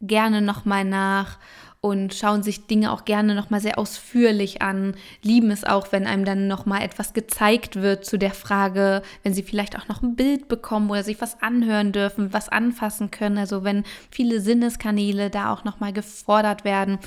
gerne 0.00 0.40
nochmal 0.40 0.84
nach 0.84 1.38
und 1.80 2.14
schauen 2.14 2.44
sich 2.44 2.68
Dinge 2.68 2.92
auch 2.92 3.04
gerne 3.04 3.34
nochmal 3.34 3.60
sehr 3.60 3.76
ausführlich 3.76 4.62
an, 4.62 4.94
lieben 5.22 5.50
es 5.50 5.64
auch, 5.64 5.90
wenn 5.90 6.06
einem 6.06 6.24
dann 6.24 6.46
nochmal 6.46 6.82
etwas 6.82 7.12
gezeigt 7.12 7.74
wird 7.74 8.04
zu 8.04 8.18
der 8.18 8.34
Frage, 8.34 9.02
wenn 9.24 9.34
sie 9.34 9.42
vielleicht 9.42 9.76
auch 9.76 9.88
noch 9.88 10.00
ein 10.00 10.14
Bild 10.14 10.46
bekommen 10.46 10.90
oder 10.90 11.02
sich 11.02 11.20
was 11.20 11.42
anhören 11.42 11.90
dürfen, 11.90 12.32
was 12.32 12.48
anfassen 12.48 13.10
können, 13.10 13.38
also 13.38 13.64
wenn 13.64 13.82
viele 14.12 14.40
Sinneskanäle 14.40 15.28
da 15.28 15.52
auch 15.52 15.64
nochmal 15.64 15.92
gefordert 15.92 16.64
werden, 16.64 16.98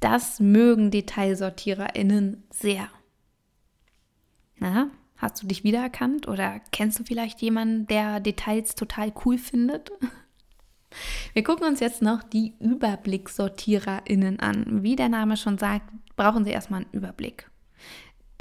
das 0.00 0.40
mögen 0.40 0.90
DetailsortiererInnen 0.90 2.44
sehr. 2.50 2.88
Na, 4.58 4.90
Hast 5.18 5.42
du 5.42 5.48
dich 5.48 5.64
wiedererkannt 5.64 6.28
oder 6.28 6.60
kennst 6.70 7.00
du 7.00 7.04
vielleicht 7.04 7.42
jemanden, 7.42 7.88
der 7.88 8.20
Details 8.20 8.76
total 8.76 9.12
cool 9.24 9.36
findet? 9.36 9.90
Wir 11.34 11.42
gucken 11.42 11.66
uns 11.66 11.80
jetzt 11.80 12.02
noch 12.02 12.22
die 12.22 12.54
Überblicksortiererinnen 12.60 14.40
an. 14.40 14.82
Wie 14.82 14.96
der 14.96 15.08
Name 15.08 15.36
schon 15.36 15.58
sagt, 15.58 15.90
brauchen 16.16 16.44
sie 16.44 16.52
erstmal 16.52 16.82
einen 16.82 16.92
Überblick. 16.92 17.50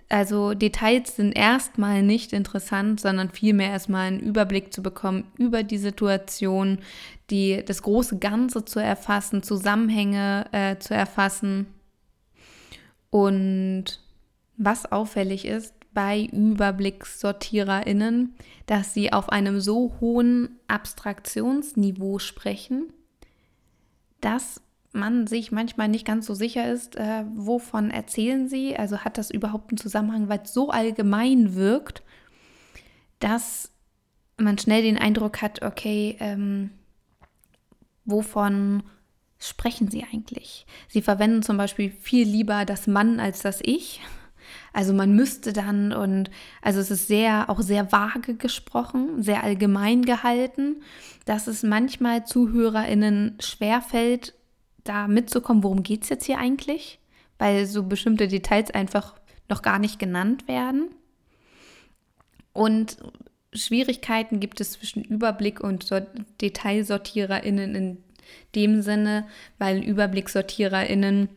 Also 0.08 0.54
Details 0.54 1.16
sind 1.18 1.34
erstmal 1.34 2.04
nicht 2.04 2.32
interessant, 2.32 3.02
sondern 3.02 3.32
vielmehr 3.32 3.72
erstmal 3.72 4.08
einen 4.08 4.20
Überblick 4.20 4.72
zu 4.72 4.82
bekommen 4.82 5.26
über 5.38 5.64
die 5.64 5.78
Situation, 5.80 6.80
die, 7.30 7.64
das 7.66 7.82
große 7.82 8.20
Ganze 8.20 8.66
zu 8.66 8.80
erfassen, 8.80 9.44
Zusammenhänge 9.44 10.46
äh, 10.52 10.78
zu 10.78 10.94
erfassen. 10.94 11.68
Und 13.10 14.02
was 14.58 14.92
auffällig 14.92 15.46
ist, 15.46 15.74
bei 15.94 16.30
UeberblickssortiererInnen, 16.32 18.36
dass 18.68 18.94
sie 18.94 19.14
auf 19.14 19.30
einem 19.30 19.60
so 19.60 19.96
hohen 20.00 20.60
Abstraktionsniveau 20.68 22.20
sprechen, 22.20 22.94
dass 24.22 24.62
man 24.92 25.26
sich 25.26 25.52
manchmal 25.52 25.88
nicht 25.88 26.06
ganz 26.06 26.28
so 26.28 26.34
sicher 26.34 26.72
ist, 26.72 26.98
äh, 26.98 27.24
wovon 27.36 27.90
erzählen 27.90 28.48
sie, 28.48 28.78
also 28.78 29.00
hat 29.00 29.18
das 29.18 29.32
überhaupt 29.32 29.72
einen 29.72 29.78
Zusammenhang, 29.78 30.30
weil 30.30 30.42
es 30.44 30.54
so 30.54 30.70
allgemein 30.70 31.56
wirkt, 31.56 32.04
dass 33.20 33.72
man 34.38 34.60
schnell 34.60 34.84
den 34.84 35.00
Eindruck 35.00 35.42
hat, 35.42 35.64
okay, 35.64 36.16
ähm, 36.20 36.70
wovon 38.08 38.82
sprechen 39.38 39.92
sie 39.92 40.04
eigentlich? 40.12 40.66
Sie 40.88 41.04
verwenden 41.04 41.44
zum 41.44 41.58
Beispiel 41.58 41.92
viel 41.92 42.28
lieber 42.28 42.66
das 42.66 42.88
Mann 42.88 43.20
als 43.20 43.44
das 43.44 43.60
Ich 43.62 44.02
also 44.74 44.94
man 44.94 45.16
müsste 45.16 45.54
dann 45.54 45.92
und 45.92 46.30
also 46.62 46.80
es 46.80 46.92
ist 46.92 47.08
sehr 47.08 47.50
auch 47.50 47.62
sehr 47.62 47.92
vage 47.92 48.36
gesprochen, 48.36 49.22
sehr 49.22 49.44
allgemein 49.44 50.04
gehalten, 50.04 50.84
dass 51.26 51.48
es 51.48 51.64
manchmal 51.64 52.26
ZuhörerInnen 52.26 53.38
schwerfällt, 53.40 54.34
da 54.84 55.08
mitzukommen, 55.08 55.64
worum 55.64 55.84
geht 55.84 56.04
es 56.04 56.10
jetzt 56.10 56.26
hier 56.26 56.38
eigentlich, 56.38 57.00
weil 57.40 57.66
so 57.66 57.84
bestimmte 57.84 58.28
Details 58.28 58.72
einfach 58.72 59.16
noch 59.50 59.62
gar 59.62 59.80
nicht 59.80 60.00
genannt 60.00 60.48
werden. 60.48 60.90
Und 62.54 62.98
Schwierigkeiten 63.54 64.40
gibt 64.40 64.62
es 64.62 64.74
zwischen 64.74 65.04
Überblick 65.04 65.62
und 65.62 65.90
DetailsortiererInnen 66.42 67.76
in 67.76 67.98
dem 68.56 68.82
Sinne, 68.82 69.28
weil 69.58 69.80
UeberblicksortiererInnen 69.80 71.30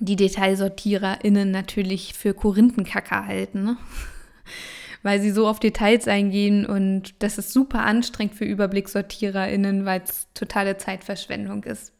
die 0.00 0.16
DetailsortiererInnen 0.16 1.50
natürlich 1.50 2.14
für 2.14 2.34
Korinthenkacker 2.34 3.26
halten, 3.26 3.64
ne? 3.64 3.76
weil 5.02 5.20
sie 5.20 5.30
so 5.30 5.46
auf 5.46 5.60
Details 5.60 6.08
eingehen 6.08 6.66
und 6.66 7.22
das 7.22 7.38
ist 7.38 7.52
super 7.52 7.80
anstrengend 7.80 8.34
für 8.34 8.44
UeberblicksortiererInnen, 8.44 9.84
weil 9.84 10.02
es 10.02 10.26
totale 10.34 10.76
Zeitverschwendung 10.76 11.64
ist 11.64 11.92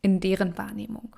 in 0.00 0.20
deren 0.20 0.56
Wahrnehmung. 0.56 1.16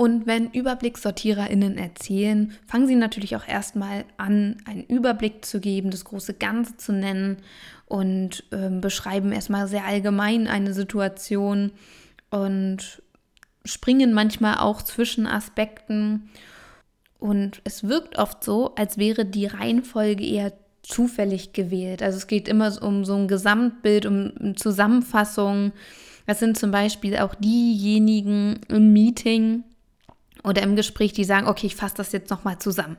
Und 0.00 0.26
wenn 0.26 0.46
UeberblicksortiererInnen 0.54 1.76
erzählen, 1.76 2.56
fangen 2.66 2.86
sie 2.86 2.94
natürlich 2.94 3.36
auch 3.36 3.46
erstmal 3.46 4.06
an, 4.16 4.56
einen 4.64 4.84
Überblick 4.84 5.44
zu 5.44 5.60
geben, 5.60 5.90
das 5.90 6.06
große 6.06 6.32
Ganze 6.32 6.78
zu 6.78 6.94
nennen 6.94 7.36
und 7.84 8.44
äh, 8.50 8.70
beschreiben 8.70 9.30
erstmal 9.30 9.68
sehr 9.68 9.84
allgemein 9.84 10.48
eine 10.48 10.72
Situation 10.72 11.72
und 12.30 13.02
springen 13.66 14.14
manchmal 14.14 14.56
auch 14.56 14.80
zwischen 14.80 15.26
Aspekten. 15.26 16.30
Und 17.18 17.60
es 17.64 17.84
wirkt 17.84 18.16
oft 18.16 18.42
so, 18.42 18.74
als 18.76 18.96
wäre 18.96 19.26
die 19.26 19.44
Reihenfolge 19.44 20.24
eher 20.24 20.54
zufällig 20.80 21.52
gewählt. 21.52 22.02
Also 22.02 22.16
es 22.16 22.26
geht 22.26 22.48
immer 22.48 22.82
um 22.82 23.04
so 23.04 23.16
ein 23.16 23.28
Gesamtbild, 23.28 24.06
um 24.06 24.56
Zusammenfassung. 24.56 25.72
Das 26.26 26.38
sind 26.38 26.56
zum 26.56 26.70
Beispiel 26.70 27.18
auch 27.18 27.34
diejenigen 27.34 28.60
im 28.68 28.94
Meeting 28.94 29.64
oder 30.44 30.62
im 30.62 30.76
Gespräch, 30.76 31.12
die 31.12 31.24
sagen, 31.24 31.48
okay, 31.48 31.66
ich 31.66 31.76
fasse 31.76 31.96
das 31.96 32.12
jetzt 32.12 32.30
nochmal 32.30 32.58
zusammen. 32.58 32.96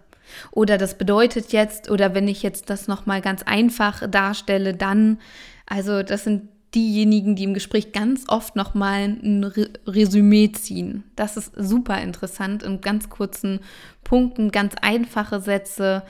Oder 0.52 0.78
das 0.78 0.98
bedeutet 0.98 1.52
jetzt, 1.52 1.90
oder 1.90 2.14
wenn 2.14 2.28
ich 2.28 2.44
jetzt 2.44 2.70
das 2.70 2.88
nochmal 2.88 3.22
ganz 3.22 3.44
einfach 3.44 4.08
darstelle, 4.10 4.74
dann, 4.74 5.20
also 5.66 6.04
das 6.04 6.24
sind 6.24 6.50
diejenigen, 6.74 7.36
die 7.36 7.44
im 7.44 7.54
Gespräch 7.54 7.92
ganz 7.92 8.26
oft 8.28 8.56
nochmal 8.56 9.04
ein 9.04 9.44
Resümee 9.86 10.52
ziehen. 10.54 11.04
Das 11.16 11.36
ist 11.36 11.52
super 11.58 12.02
interessant 12.02 12.64
in 12.64 12.82
ganz 12.82 13.10
kurzen 13.10 13.60
Punkten, 14.04 14.52
ganz 14.52 14.76
einfache 14.82 15.42
Sätze 15.42 16.04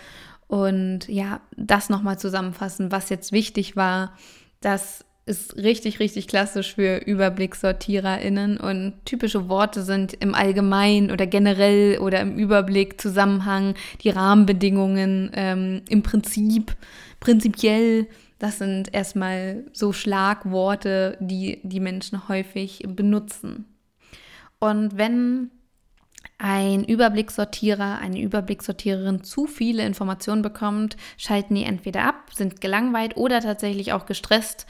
und 0.48 1.08
ja, 1.08 1.42
das 1.58 1.90
nochmal 1.90 2.20
zusammenfassen, 2.20 2.92
was 2.92 3.10
jetzt 3.10 3.32
wichtig 3.32 3.76
war. 3.76 4.14
Das 4.60 5.06
ist 5.25 5.56
richtig, 5.56 6.00
richtig 6.00 6.28
klassisch 6.28 6.75
für 6.75 7.01
UeberblicksortiererInnen 7.08 8.58
und 8.58 8.94
typische 9.06 9.50
Worte 9.50 9.84
sind 9.84 10.13
im 10.13 10.34
Allgemeinen 10.34 11.12
oder 11.12 11.28
generell 11.28 12.00
oder 12.00 12.22
im 12.22 12.38
Überblick, 12.38 13.00
Zusammenhang, 13.00 13.75
die 14.01 14.10
Rahmenbedingungen, 14.10 15.32
ähm, 15.34 15.82
im 15.90 16.01
Prinzip, 16.01 16.75
prinzipiell. 17.20 18.08
Das 18.40 18.58
sind 18.58 18.94
erstmal 18.94 19.66
so 19.74 19.94
Schlagworte, 19.94 21.18
die 21.20 21.60
die 21.63 21.80
Menschen 21.80 22.28
häufig 22.28 22.84
benutzen. 22.88 23.66
Und 24.60 24.98
wenn 24.98 25.51
ein 26.40 26.84
Überblicksortierer, 26.84 28.00
eine 28.00 28.20
Überblicksortiererin 28.20 29.24
zu 29.24 29.46
viele 29.46 29.86
Informationen 29.86 30.42
bekommt, 30.42 30.98
schalten 31.18 31.54
die 31.54 31.63
entweder 31.63 32.06
ab, 32.06 32.32
sind 32.34 32.62
gelangweilt 32.62 33.16
oder 33.16 33.42
tatsächlich 33.42 33.94
auch 33.94 34.08
gestresst 34.08 34.66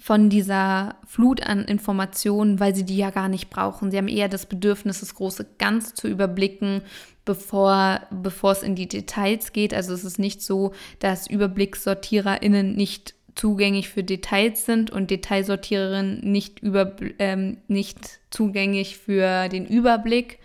von 0.00 0.28
dieser 0.28 0.96
Flut 1.06 1.42
an 1.42 1.64
Informationen, 1.64 2.60
weil 2.60 2.74
sie 2.74 2.84
die 2.84 2.96
ja 2.96 3.10
gar 3.10 3.28
nicht 3.28 3.50
brauchen. 3.50 3.90
Sie 3.90 3.96
haben 3.96 4.08
eher 4.08 4.28
das 4.28 4.46
Bedürfnis, 4.46 5.00
das 5.00 5.14
große 5.14 5.46
Ganz 5.58 5.94
zu 5.94 6.08
überblicken, 6.08 6.82
bevor, 7.24 8.00
bevor 8.10 8.52
es 8.52 8.62
in 8.62 8.74
die 8.74 8.88
Details 8.88 9.52
geht. 9.52 9.72
Also 9.72 9.94
es 9.94 10.04
ist 10.04 10.18
nicht 10.18 10.42
so, 10.42 10.72
dass 10.98 11.30
UeblicksortiererInnen 11.30 12.74
nicht 12.74 13.14
zugänglich 13.34 13.88
für 13.88 14.02
Details 14.02 14.64
sind 14.64 14.90
und 14.90 15.10
Detailsortiererinnen 15.10 16.20
nicht, 16.20 16.60
über, 16.60 16.96
ähm, 17.18 17.58
nicht 17.68 18.20
zugänglich 18.30 18.98
für 18.98 19.48
den 19.48 19.66
Überblick 19.66 20.38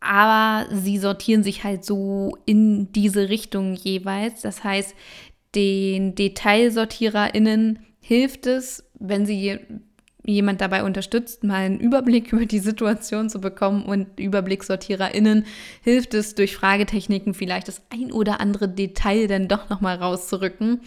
aber 0.00 0.66
sie 0.74 0.98
sortieren 0.98 1.42
sich 1.42 1.62
halt 1.62 1.84
so 1.84 2.36
in 2.46 2.90
diese 2.92 3.28
Richtung 3.28 3.74
jeweils. 3.74 4.40
Das 4.40 4.64
heißt, 4.64 4.94
den 5.54 6.14
DetailsortiererInnen 6.14 7.80
hilft 8.10 8.46
es, 8.46 8.82
wenn 8.98 9.24
sie 9.24 9.56
jemand 10.24 10.60
dabei 10.60 10.82
unterstützt, 10.82 11.44
mal 11.44 11.64
einen 11.64 11.78
Überblick 11.78 12.32
über 12.32 12.44
die 12.44 12.58
Situation 12.58 13.30
zu 13.30 13.40
bekommen 13.40 13.84
und 13.84 14.20
UeblicksortiererInnen 14.20 15.46
hilft 15.82 16.14
es 16.14 16.34
durch 16.34 16.56
Fragetechniken 16.56 17.34
vielleicht 17.34 17.68
das 17.68 17.82
ein 17.88 18.10
oder 18.10 18.40
andere 18.40 18.68
Detail 18.68 19.28
dann 19.28 19.46
doch 19.46 19.68
nochmal 19.70 19.96
rauszurücken. 19.96 20.80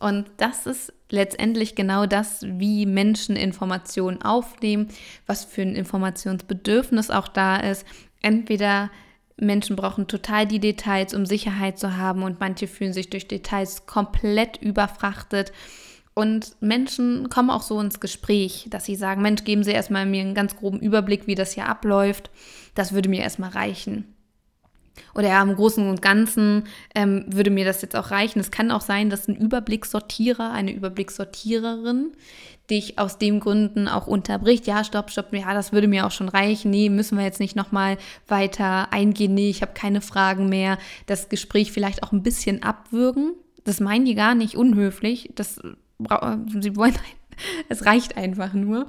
Und 0.00 0.30
das 0.38 0.64
ist 0.64 0.94
letztendlich 1.10 1.74
genau 1.74 2.06
das, 2.06 2.42
wie 2.42 2.86
Menschen 2.86 3.36
Informationen 3.36 4.22
aufnehmen, 4.22 4.88
was 5.26 5.44
für 5.44 5.60
ein 5.60 5.76
Informationsbedürfnis 5.76 7.10
auch 7.10 7.28
da 7.28 7.58
ist 7.58 7.86
entweder 8.22 8.90
Menschen 9.36 9.76
brauchen 9.76 10.06
total 10.06 10.46
die 10.46 10.60
Details, 10.60 11.12
um 11.12 11.26
Sicherheit 11.26 11.78
zu 11.78 11.96
haben 11.96 12.22
und 12.22 12.40
manche 12.40 12.66
fühlen 12.66 12.92
sich 12.92 13.10
durch 13.10 13.28
Details 13.28 13.86
komplett 13.86 14.56
überfrachtet. 14.62 15.52
Und 16.14 16.56
Menschen 16.60 17.30
kommen 17.30 17.50
auch 17.50 17.62
so 17.62 17.80
ins 17.80 18.00
Gespräch, 18.00 18.66
dass 18.68 18.84
sie 18.84 18.96
sagen, 18.96 19.22
Mensch, 19.22 19.44
geben 19.44 19.64
Sie 19.64 19.70
erstmal 19.70 20.04
mir 20.04 20.20
einen 20.20 20.34
ganz 20.34 20.56
groben 20.56 20.80
Überblick, 20.80 21.26
wie 21.26 21.34
das 21.34 21.52
hier 21.52 21.68
abläuft. 21.68 22.30
Das 22.74 22.92
würde 22.92 23.08
mir 23.08 23.22
erstmal 23.22 23.50
reichen. 23.50 24.14
Oder 25.14 25.28
ja, 25.28 25.42
im 25.42 25.54
Großen 25.54 25.88
und 25.88 26.02
Ganzen 26.02 26.64
ähm, 26.94 27.24
würde 27.28 27.50
mir 27.50 27.64
das 27.64 27.80
jetzt 27.80 27.96
auch 27.96 28.10
reichen. 28.10 28.40
Es 28.40 28.50
kann 28.50 28.70
auch 28.70 28.80
sein, 28.82 29.08
dass 29.08 29.28
ein 29.28 29.36
Überblicksortierer, 29.36 30.52
eine 30.52 30.72
Überblicksortiererin 30.72 32.12
dich 32.70 32.98
aus 32.98 33.18
dem 33.18 33.40
Gründen 33.40 33.88
auch 33.88 34.06
unterbricht. 34.06 34.66
Ja, 34.66 34.84
stopp, 34.84 35.10
stopp, 35.10 35.32
ja, 35.32 35.52
das 35.54 35.72
würde 35.72 35.88
mir 35.88 36.06
auch 36.06 36.10
schon 36.10 36.28
reichen. 36.28 36.70
Nee, 36.70 36.90
müssen 36.90 37.18
wir 37.18 37.24
jetzt 37.24 37.40
nicht 37.40 37.56
nochmal 37.56 37.98
weiter 38.28 38.92
eingehen. 38.92 39.34
Nee, 39.34 39.50
ich 39.50 39.62
habe 39.62 39.72
keine 39.74 40.00
Fragen 40.00 40.48
mehr. 40.48 40.78
Das 41.06 41.28
Gespräch 41.28 41.72
vielleicht 41.72 42.02
auch 42.02 42.12
ein 42.12 42.22
bisschen 42.22 42.62
abwürgen. 42.62 43.34
Das 43.64 43.80
meinen 43.80 44.04
die 44.04 44.14
gar 44.14 44.34
nicht 44.34 44.56
unhöflich. 44.56 45.30
Das, 45.34 45.60
sie 46.60 46.76
wollen, 46.76 46.94
es 47.68 47.86
reicht 47.86 48.16
einfach 48.16 48.52
nur. 48.52 48.86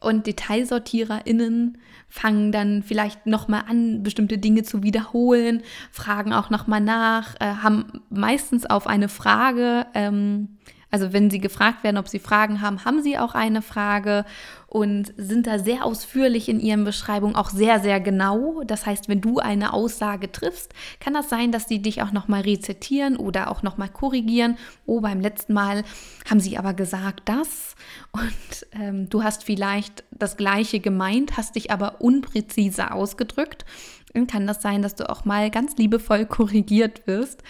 Und 0.00 0.26
DetailsortiererInnen 0.26 1.78
fangen 2.08 2.52
dann 2.52 2.82
vielleicht 2.82 3.26
nochmal 3.26 3.64
an, 3.68 4.02
bestimmte 4.02 4.38
Dinge 4.38 4.62
zu 4.62 4.82
wiederholen, 4.82 5.62
fragen 5.90 6.32
auch 6.32 6.50
nochmal 6.50 6.80
nach, 6.80 7.34
äh, 7.40 7.46
haben 7.46 8.02
meistens 8.10 8.66
auf 8.66 8.86
eine 8.86 9.08
Frage 9.08 9.86
ähm, 9.94 10.56
also 10.96 11.12
wenn 11.12 11.28
sie 11.28 11.40
gefragt 11.40 11.84
werden, 11.84 11.98
ob 11.98 12.08
sie 12.08 12.18
Fragen 12.18 12.62
haben, 12.62 12.86
haben 12.86 13.02
sie 13.02 13.18
auch 13.18 13.34
eine 13.34 13.60
Frage 13.60 14.24
und 14.66 15.12
sind 15.18 15.46
da 15.46 15.58
sehr 15.58 15.84
ausführlich 15.84 16.48
in 16.48 16.58
ihren 16.58 16.84
Beschreibungen, 16.84 17.36
auch 17.36 17.50
sehr, 17.50 17.80
sehr 17.80 18.00
genau. 18.00 18.62
Das 18.64 18.86
heißt, 18.86 19.06
wenn 19.06 19.20
du 19.20 19.38
eine 19.38 19.74
Aussage 19.74 20.32
triffst, 20.32 20.72
kann 20.98 21.12
das 21.12 21.28
sein, 21.28 21.52
dass 21.52 21.68
sie 21.68 21.82
dich 21.82 22.00
auch 22.00 22.12
nochmal 22.12 22.40
rezitieren 22.40 23.18
oder 23.18 23.50
auch 23.50 23.62
nochmal 23.62 23.90
korrigieren. 23.90 24.56
Oh, 24.86 25.02
beim 25.02 25.20
letzten 25.20 25.52
Mal 25.52 25.84
haben 26.30 26.40
sie 26.40 26.56
aber 26.56 26.72
gesagt 26.72 27.24
das 27.26 27.74
und 28.12 28.66
ähm, 28.72 29.10
du 29.10 29.22
hast 29.22 29.44
vielleicht 29.44 30.02
das 30.12 30.38
gleiche 30.38 30.80
gemeint, 30.80 31.36
hast 31.36 31.56
dich 31.56 31.70
aber 31.70 32.00
unpräzise 32.00 32.90
ausgedrückt. 32.90 33.66
Dann 34.14 34.26
kann 34.26 34.46
das 34.46 34.62
sein, 34.62 34.80
dass 34.80 34.94
du 34.94 35.10
auch 35.10 35.26
mal 35.26 35.50
ganz 35.50 35.76
liebevoll 35.76 36.24
korrigiert 36.24 37.06
wirst. 37.06 37.42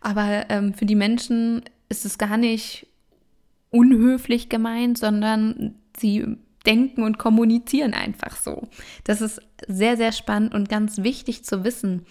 Aber 0.00 0.44
ähm, 0.50 0.72
für 0.72 0.86
die 0.86 0.94
Menschen 0.94 1.64
ist 1.88 2.04
es 2.04 2.16
gar 2.16 2.36
nicht 2.36 2.86
unhöflich 3.72 4.48
gemeint, 4.48 4.98
sondern 4.98 5.74
sie 5.96 6.36
denken 6.64 7.02
und 7.02 7.18
kommunizieren 7.18 7.94
einfach 7.94 8.36
so. 8.36 8.68
Das 9.02 9.20
ist 9.20 9.40
sehr, 9.66 9.96
sehr 9.96 10.12
spannend 10.12 10.54
und 10.54 10.68
ganz 10.68 10.98
wichtig 10.98 11.44
zu 11.44 11.64
wissen. 11.64 12.06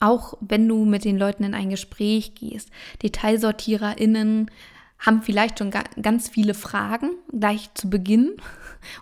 Auch 0.00 0.38
wenn 0.40 0.66
du 0.66 0.84
mit 0.84 1.04
den 1.04 1.18
Leuten 1.18 1.44
in 1.44 1.54
ein 1.54 1.70
Gespräch 1.70 2.34
gehst. 2.34 2.70
DetailsortiererInnen 3.02 4.50
haben 4.98 5.22
vielleicht 5.22 5.58
schon 5.58 5.70
ganz 6.00 6.28
viele 6.28 6.54
Fragen 6.54 7.10
gleich 7.38 7.72
zu 7.74 7.90
Beginn 7.90 8.36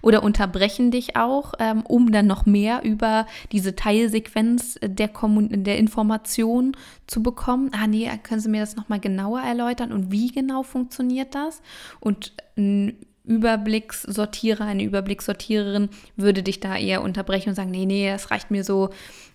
oder 0.02 0.22
unterbrechen 0.22 0.90
dich 0.90 1.16
auch, 1.16 1.54
ähm, 1.58 1.82
um 1.82 2.12
dann 2.12 2.26
noch 2.26 2.46
mehr 2.46 2.82
über 2.84 3.26
diese 3.52 3.76
Teilsequenz 3.76 4.78
der, 4.82 5.10
der 5.12 5.78
Information 5.78 6.76
zu 7.06 7.22
bekommen. 7.22 7.70
Ah 7.72 7.86
nee, 7.86 8.10
können 8.22 8.40
Sie 8.40 8.48
mir 8.48 8.60
das 8.60 8.76
nochmal 8.76 9.00
genauer 9.00 9.40
erläutern 9.40 9.92
und 9.92 10.10
wie 10.10 10.30
genau 10.30 10.62
funktioniert 10.62 11.34
das? 11.34 11.62
Und 12.00 12.32
ein 12.56 12.96
Überblickssortierer, 13.24 14.64
eine 14.64 14.84
Überblickssortiererin 14.84 15.88
würde 16.16 16.42
dich 16.42 16.60
da 16.60 16.76
eher 16.76 17.02
unterbrechen 17.02 17.50
und 17.50 17.54
sagen, 17.54 17.70
nee, 17.70 17.86
nee, 17.86 18.10
das 18.10 18.30
reicht 18.30 18.50
mir 18.50 18.64
so. 18.64 18.90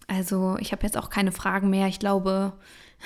Also 0.07 0.57
ich 0.59 0.71
habe 0.71 0.83
jetzt 0.83 0.97
auch 0.97 1.09
keine 1.09 1.31
Fragen 1.31 1.69
mehr. 1.69 1.87
Ich 1.87 1.99
glaube, 1.99 2.53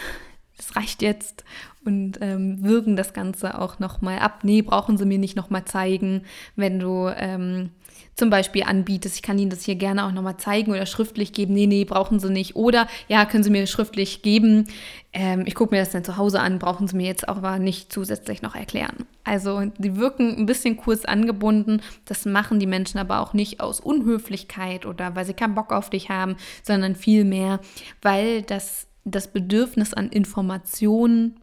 das 0.58 0.76
reicht 0.76 1.02
jetzt 1.02 1.44
und 1.86 2.20
ähm, 2.22 2.64
würgen 2.64 2.96
das 2.96 3.14
Ganze 3.14 3.60
auch 3.60 3.80
nochmal 3.80 4.20
ab. 4.20 4.40
Nee, 4.44 4.62
brauchen 4.62 4.98
sie 4.98 5.06
mir 5.06 5.18
nicht 5.18 5.36
nochmal 5.36 5.66
zeigen, 5.66 6.24
wenn 6.56 6.80
du 6.80 7.08
ähm, 7.16 7.72
zum 8.16 8.30
Beispiel 8.30 8.64
anbietest. 8.64 9.16
Ich 9.16 9.22
kann 9.22 9.40
Ihnen 9.40 9.50
das 9.50 9.64
hier 9.64 9.76
gerne 9.76 10.06
auch 10.06 10.12
nochmal 10.12 10.38
zeigen 10.38 10.72
oder 10.72 10.86
schriftlich 10.86 11.34
geben. 11.34 11.54
Nee, 11.54 11.66
nee, 11.66 11.86
brauchen 11.86 12.20
Sie 12.20 12.30
nicht. 12.30 12.56
Oder 12.56 12.88
ja, 13.08 13.26
können 13.26 13.44
Sie 13.44 13.50
mir 13.50 13.66
schriftlich 13.66 14.22
geben. 14.22 14.68
Ähm, 15.14 15.44
ich 15.46 15.56
gucke 15.56 15.74
mir 15.74 15.82
das 15.82 15.92
dann 15.92 16.04
zu 16.04 16.18
Hause 16.18 16.40
an, 16.40 16.60
brauchen 16.60 16.88
Sie 16.88 16.96
mir 16.96 17.08
jetzt 17.08 17.28
auch 17.28 17.38
aber 17.38 17.60
nicht 17.60 17.92
zusätzlich 17.92 18.42
noch 18.42 18.56
erklären. 18.56 19.06
Also 19.24 19.64
die 19.78 19.98
wirken 19.98 20.36
ein 20.38 20.46
bisschen 20.46 20.78
kurz 20.78 21.06
angebunden. 21.06 21.82
Das 22.06 22.26
machen 22.26 22.60
die 22.60 22.68
Menschen 22.68 23.00
aber 23.00 23.20
auch 23.20 23.34
nicht 23.34 23.60
aus 23.60 23.80
Unhöflichkeit 23.80 24.86
oder 24.86 25.16
weil 25.16 25.26
sie 25.26 25.34
keinen 25.34 25.56
Bock 25.56 25.72
auf 25.72 25.90
dich 25.90 26.10
haben, 26.10 26.36
sondern 26.62 26.96
vielmehr, 26.96 27.60
weil 28.02 28.44
das 28.44 28.88
das 29.06 29.32
Bedürfnis 29.32 29.94
an 29.94 30.10
Informationen 30.10 31.40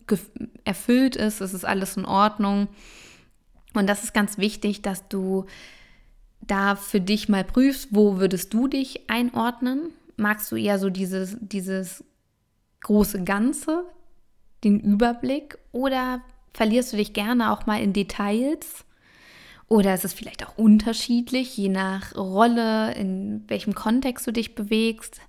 erfüllt 0.65 1.17
ist, 1.17 1.41
es 1.41 1.53
ist 1.53 1.65
alles 1.65 1.97
in 1.97 2.07
Ordnung. 2.07 2.69
Und 3.75 3.89
das 3.89 4.05
ist 4.05 4.15
ganz 4.15 4.39
wichtig, 4.39 4.83
dass 4.83 5.09
du 5.09 5.45
da 6.41 6.75
für 6.75 7.01
dich 7.01 7.29
mal 7.29 7.45
prüfst, 7.45 7.89
wo 7.91 8.19
würdest 8.19 8.53
du 8.55 8.67
dich 8.67 9.09
einordnen? 9.11 9.91
Magst 10.17 10.51
du 10.51 10.57
eher 10.57 10.79
so 10.79 10.91
dieses, 10.91 11.37
dieses 11.41 12.03
große 12.81 13.23
Ganze, 13.25 13.85
den 14.65 14.81
Überblick 14.81 15.59
oder 15.73 16.23
verlierst 16.53 16.93
du 16.93 16.97
dich 16.97 17.13
gerne 17.13 17.53
auch 17.53 17.67
mal 17.67 17.81
in 17.81 17.93
Details? 17.93 18.85
Oder 19.69 19.95
ist 19.95 20.05
es 20.05 20.13
vielleicht 20.13 20.45
auch 20.45 20.59
unterschiedlich, 20.59 21.57
je 21.57 21.69
nach 21.69 22.17
Rolle, 22.17 22.93
in 22.95 23.45
welchem 23.47 23.75
Kontext 23.75 24.27
du 24.27 24.33
dich 24.33 24.57
bewegst? 24.57 25.21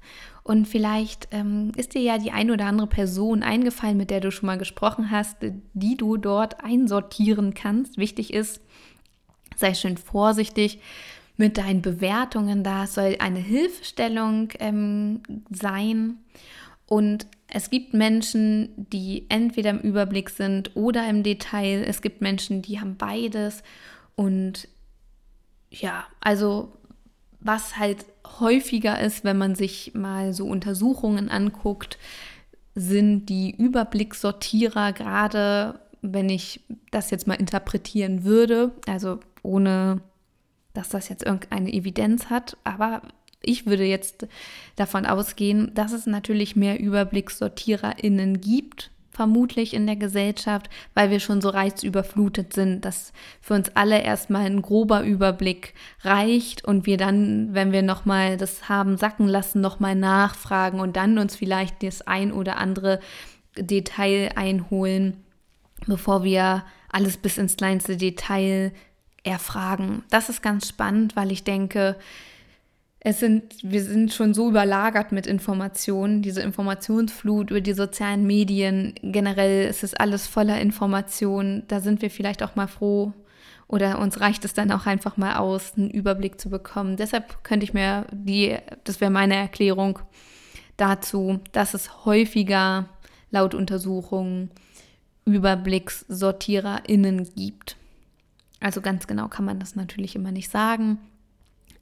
Und 0.43 0.67
vielleicht 0.67 1.27
ähm, 1.31 1.71
ist 1.75 1.93
dir 1.93 2.01
ja 2.01 2.17
die 2.17 2.31
ein 2.31 2.49
oder 2.49 2.65
andere 2.65 2.87
Person 2.87 3.43
eingefallen, 3.43 3.97
mit 3.97 4.09
der 4.09 4.21
du 4.21 4.31
schon 4.31 4.47
mal 4.47 4.57
gesprochen 4.57 5.11
hast, 5.11 5.37
die 5.73 5.97
du 5.97 6.17
dort 6.17 6.63
einsortieren 6.63 7.53
kannst. 7.53 7.97
Wichtig 7.97 8.33
ist, 8.33 8.59
sei 9.55 9.73
schön 9.73 9.97
vorsichtig 9.97 10.79
mit 11.37 11.57
deinen 11.57 11.81
Bewertungen. 11.81 12.63
Da 12.63 12.87
soll 12.87 13.17
eine 13.19 13.39
Hilfestellung 13.39 14.49
ähm, 14.59 15.21
sein. 15.49 16.17
Und 16.87 17.27
es 17.47 17.69
gibt 17.69 17.93
Menschen, 17.93 18.69
die 18.75 19.25
entweder 19.29 19.69
im 19.69 19.79
Überblick 19.79 20.29
sind 20.29 20.75
oder 20.75 21.07
im 21.07 21.23
Detail. 21.23 21.83
Es 21.87 22.01
gibt 22.01 22.21
Menschen, 22.21 22.61
die 22.61 22.79
haben 22.79 22.97
beides. 22.97 23.63
Und 24.15 24.67
ja, 25.69 26.05
also 26.19 26.73
was 27.41 27.77
halt 27.77 28.05
häufiger 28.39 28.99
ist, 28.99 29.23
wenn 29.23 29.37
man 29.37 29.55
sich 29.55 29.93
mal 29.93 30.33
so 30.33 30.45
Untersuchungen 30.45 31.29
anguckt, 31.29 31.97
sind 32.75 33.25
die 33.27 33.51
Überblickssortierer, 33.51 34.93
gerade 34.93 35.79
wenn 36.01 36.29
ich 36.29 36.61
das 36.91 37.11
jetzt 37.11 37.27
mal 37.27 37.35
interpretieren 37.35 38.23
würde, 38.23 38.71
also 38.87 39.19
ohne 39.43 40.01
dass 40.73 40.89
das 40.89 41.09
jetzt 41.09 41.23
irgendeine 41.23 41.73
Evidenz 41.73 42.29
hat, 42.29 42.57
aber 42.63 43.01
ich 43.41 43.65
würde 43.65 43.83
jetzt 43.83 44.27
davon 44.75 45.05
ausgehen, 45.05 45.73
dass 45.73 45.91
es 45.91 46.05
natürlich 46.05 46.55
mehr 46.55 46.79
Überblickssortiererinnen 46.79 48.39
gibt, 48.39 48.91
vermutlich 49.11 49.73
in 49.73 49.85
der 49.85 49.97
Gesellschaft, 49.97 50.69
weil 50.93 51.11
wir 51.11 51.19
schon 51.19 51.41
so 51.41 51.49
reizüberflutet 51.49 52.53
sind, 52.53 52.85
dass 52.85 53.11
für 53.41 53.53
uns 53.53 53.69
alle 53.75 54.01
erstmal 54.01 54.45
ein 54.45 54.61
grober 54.61 55.03
Überblick 55.03 55.73
reicht 56.01 56.63
und 56.63 56.85
wir 56.85 56.97
dann, 56.97 57.53
wenn 57.53 57.71
wir 57.71 57.81
nochmal 57.81 58.37
das 58.37 58.69
haben 58.69 58.97
sacken 58.97 59.27
lassen, 59.27 59.61
nochmal 59.61 59.95
nachfragen 59.95 60.79
und 60.79 60.95
dann 60.95 61.17
uns 61.17 61.35
vielleicht 61.35 61.83
das 61.83 62.01
ein 62.07 62.31
oder 62.31 62.57
andere 62.57 62.99
Detail 63.57 64.31
einholen, 64.35 65.17
bevor 65.85 66.23
wir 66.23 66.63
alles 66.89 67.17
bis 67.17 67.37
ins 67.37 67.57
kleinste 67.57 67.97
Detail 67.97 68.71
erfragen. 69.23 70.03
Das 70.09 70.29
ist 70.29 70.41
ganz 70.41 70.67
spannend, 70.67 71.15
weil 71.15 71.31
ich 71.31 71.43
denke, 71.43 71.97
es 73.03 73.19
sind, 73.19 73.55
wir 73.63 73.83
sind 73.83 74.13
schon 74.13 74.35
so 74.35 74.47
überlagert 74.47 75.11
mit 75.11 75.25
Informationen, 75.25 76.21
diese 76.21 76.41
Informationsflut 76.41 77.49
über 77.49 77.59
die 77.59 77.73
sozialen 77.73 78.27
Medien. 78.27 78.93
Generell 79.01 79.67
ist 79.67 79.83
es 79.83 79.95
alles 79.95 80.27
voller 80.27 80.61
Informationen. 80.61 81.63
Da 81.67 81.79
sind 81.79 82.03
wir 82.03 82.11
vielleicht 82.11 82.43
auch 82.43 82.55
mal 82.55 82.67
froh 82.67 83.11
oder 83.67 83.97
uns 83.97 84.21
reicht 84.21 84.45
es 84.45 84.53
dann 84.53 84.71
auch 84.71 84.85
einfach 84.85 85.17
mal 85.17 85.37
aus, 85.37 85.73
einen 85.75 85.89
Überblick 85.89 86.39
zu 86.39 86.51
bekommen. 86.51 86.95
Deshalb 86.95 87.43
könnte 87.43 87.63
ich 87.63 87.73
mir 87.73 88.05
die, 88.11 88.55
das 88.83 89.01
wäre 89.01 89.09
meine 89.09 89.35
Erklärung 89.35 89.97
dazu, 90.77 91.39
dass 91.53 91.73
es 91.73 92.05
häufiger 92.05 92.87
laut 93.31 93.55
Untersuchungen 93.55 94.51
UeblickssortiererInnen 95.25 97.33
gibt. 97.33 97.77
Also 98.59 98.81
ganz 98.81 99.07
genau 99.07 99.27
kann 99.27 99.45
man 99.45 99.59
das 99.59 99.75
natürlich 99.75 100.15
immer 100.15 100.31
nicht 100.31 100.51
sagen. 100.51 100.99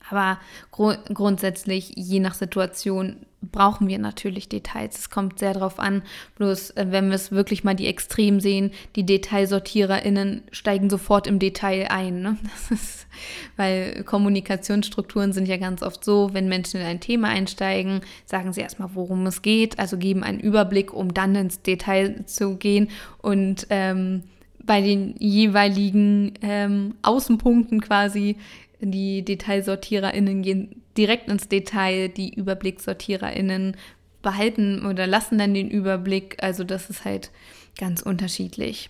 Aber 0.09 0.39
gru 0.71 0.93
grundsätzlich, 1.13 1.91
je 1.95 2.19
nach 2.19 2.33
Situation, 2.33 3.17
brauchen 3.41 3.87
wir 3.87 3.99
natürlich 3.99 4.49
Details. 4.49 4.97
Es 4.97 5.09
kommt 5.09 5.39
sehr 5.39 5.53
darauf 5.53 5.79
an. 5.79 6.01
Bloß, 6.37 6.71
äh, 6.71 6.87
wenn 6.89 7.07
wir 7.07 7.15
es 7.15 7.31
wirklich 7.31 7.63
mal 7.63 7.75
die 7.75 7.87
Extrem 7.87 8.39
sehen, 8.39 8.71
die 8.95 9.05
DetailsortiererInnen 9.05 10.43
steigen 10.51 10.89
sofort 10.89 11.27
im 11.27 11.39
Detail 11.39 11.87
ein. 11.89 12.21
Ne? 12.21 12.37
Ist, 12.69 13.07
weil 13.55 14.03
Kommunikationsstrukturen 14.03 15.33
sind 15.33 15.47
ja 15.47 15.57
ganz 15.57 15.83
oft 15.83 16.03
so, 16.03 16.33
wenn 16.33 16.49
Menschen 16.49 16.81
in 16.81 16.85
ein 16.85 16.99
Thema 16.99 17.29
einsteigen, 17.29 18.01
sagen 18.25 18.53
sie 18.53 18.61
erstmal, 18.61 18.89
worum 18.93 19.25
es 19.25 19.41
geht, 19.41 19.79
also 19.79 19.97
geben 19.97 20.23
einen 20.23 20.39
Überblick, 20.39 20.93
um 20.93 21.13
dann 21.13 21.35
ins 21.35 21.61
Detail 21.61 22.25
zu 22.25 22.57
gehen 22.57 22.89
und 23.21 23.67
ähm, 23.69 24.23
bei 24.63 24.81
den 24.81 25.15
jeweiligen 25.17 26.33
ähm, 26.41 26.95
Außenpunkten 27.01 27.81
quasi 27.81 28.37
die 28.81 29.23
DetailsortiererInnen 29.23 30.41
gehen 30.41 30.81
direkt 30.97 31.29
ins 31.29 31.47
Detail, 31.47 32.09
die 32.09 32.39
UeblicksortiererInnen 32.39 33.75
behalten 34.21 34.85
oder 34.85 35.07
lassen 35.07 35.37
dann 35.37 35.53
den 35.53 35.69
Überblick. 35.69 36.37
Also 36.41 36.63
das 36.63 36.89
ist 36.89 37.05
halt 37.05 37.31
ganz 37.77 38.01
unterschiedlich. 38.01 38.89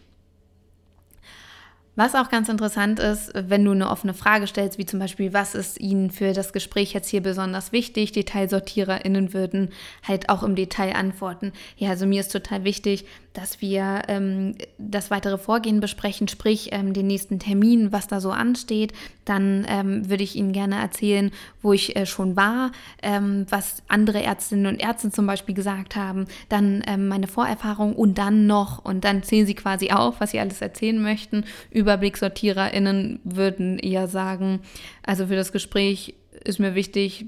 Was 2.00 2.16
auch 2.16 2.30
ganz 2.30 2.48
interessant 2.48 2.98
ist, 2.98 3.30
wenn 3.36 3.66
du 3.66 3.72
eine 3.72 3.90
offene 3.90 4.14
Frage 4.14 4.48
stellst, 4.48 4.78
wie 4.78 4.86
zum 4.86 5.00
Beispiel, 5.00 5.34
was 5.34 5.54
ist 5.54 5.82
Ihnen 5.82 6.12
für 6.12 6.32
das 6.32 6.54
Gespräch 6.54 6.94
jetzt 6.94 7.10
hier 7.10 7.22
besonders 7.22 7.74
wichtig? 7.74 8.14
DetailsortiererInnen 8.14 9.34
würden 9.34 9.72
halt 10.08 10.30
auch 10.30 10.42
im 10.42 10.56
Detail 10.56 10.96
antworten. 10.96 11.52
Ja, 11.76 11.90
also 11.90 12.06
mir 12.06 12.22
ist 12.22 12.32
total 12.32 12.64
wichtig, 12.64 13.04
dass 13.34 13.62
wir 13.62 14.04
ähm, 14.08 14.56
das 14.78 15.12
weitere 15.12 15.38
Vorgehen 15.38 15.80
besprechen, 15.80 16.28
sprich 16.28 16.70
ähm, 16.72 16.94
den 16.94 17.08
nächsten 17.08 17.40
Termin, 17.40 17.92
was 17.92 18.08
da 18.08 18.20
so 18.20 18.32
ansteht. 18.32 18.94
Dann 19.26 19.66
ähm, 19.70 20.10
würde 20.10 20.24
ich 20.24 20.36
Ihnen 20.36 20.52
gerne 20.52 20.80
erzählen, 20.80 21.32
wo 21.62 21.74
ich 21.74 21.96
äh, 21.96 22.06
schon 22.06 22.36
war, 22.36 22.72
ähm, 23.04 23.46
was 23.50 23.84
andere 23.88 24.24
Ärztinnen 24.24 24.66
und 24.66 24.82
Ärzte 24.82 25.12
zum 25.12 25.28
Beispiel 25.28 25.54
gesagt 25.54 25.96
haben, 25.96 26.26
dann 26.50 26.84
ähm, 26.88 27.08
meine 27.08 27.28
Vorerfahrung 27.28 27.96
und 27.96 28.18
dann 28.18 28.48
noch, 28.48 28.84
und 28.84 29.04
dann 29.04 29.22
zählen 29.24 29.46
Sie 29.46 29.56
quasi 29.56 29.92
auf, 29.92 30.20
was 30.20 30.32
Sie 30.32 30.40
alles 30.40 30.62
erzählen 30.62 31.02
möchten 31.02 31.46
über 31.72 31.89
UeberblicksortiererInnen 31.90 33.20
würden 33.24 33.80
eher 33.80 34.08
sagen, 34.08 34.62
also 35.04 35.28
für 35.28 35.36
das 35.36 35.52
Gespräch 35.52 36.16
ist 36.44 36.60
mir 36.60 36.76
wichtig, 36.76 37.26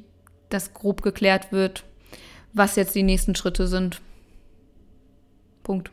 dass 0.49 0.73
grob 0.73 1.01
geklärt 1.01 1.51
wird, 1.51 1.83
was 2.53 2.75
jetzt 2.75 2.95
die 2.95 3.03
nächsten 3.03 3.35
Schritte 3.35 3.67
sind. 3.67 4.01
Punkt. 5.63 5.91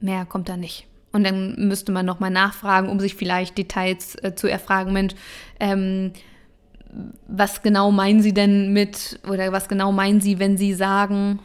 Mehr 0.00 0.24
kommt 0.24 0.48
da 0.48 0.56
nicht. 0.56 0.86
Und 1.12 1.24
dann 1.24 1.54
müsste 1.56 1.92
man 1.92 2.06
nochmal 2.06 2.30
nachfragen, 2.30 2.88
um 2.88 3.00
sich 3.00 3.14
vielleicht 3.14 3.58
Details 3.58 4.14
äh, 4.22 4.34
zu 4.34 4.46
erfragen. 4.46 4.92
Mensch, 4.92 5.14
ähm, 5.58 6.12
was 7.26 7.62
genau 7.62 7.90
meinen 7.90 8.22
Sie 8.22 8.32
denn 8.32 8.72
mit, 8.72 9.20
oder 9.28 9.52
was 9.52 9.68
genau 9.68 9.92
meinen 9.92 10.20
Sie, 10.20 10.38
wenn 10.38 10.56
Sie 10.56 10.72
sagen, 10.72 11.40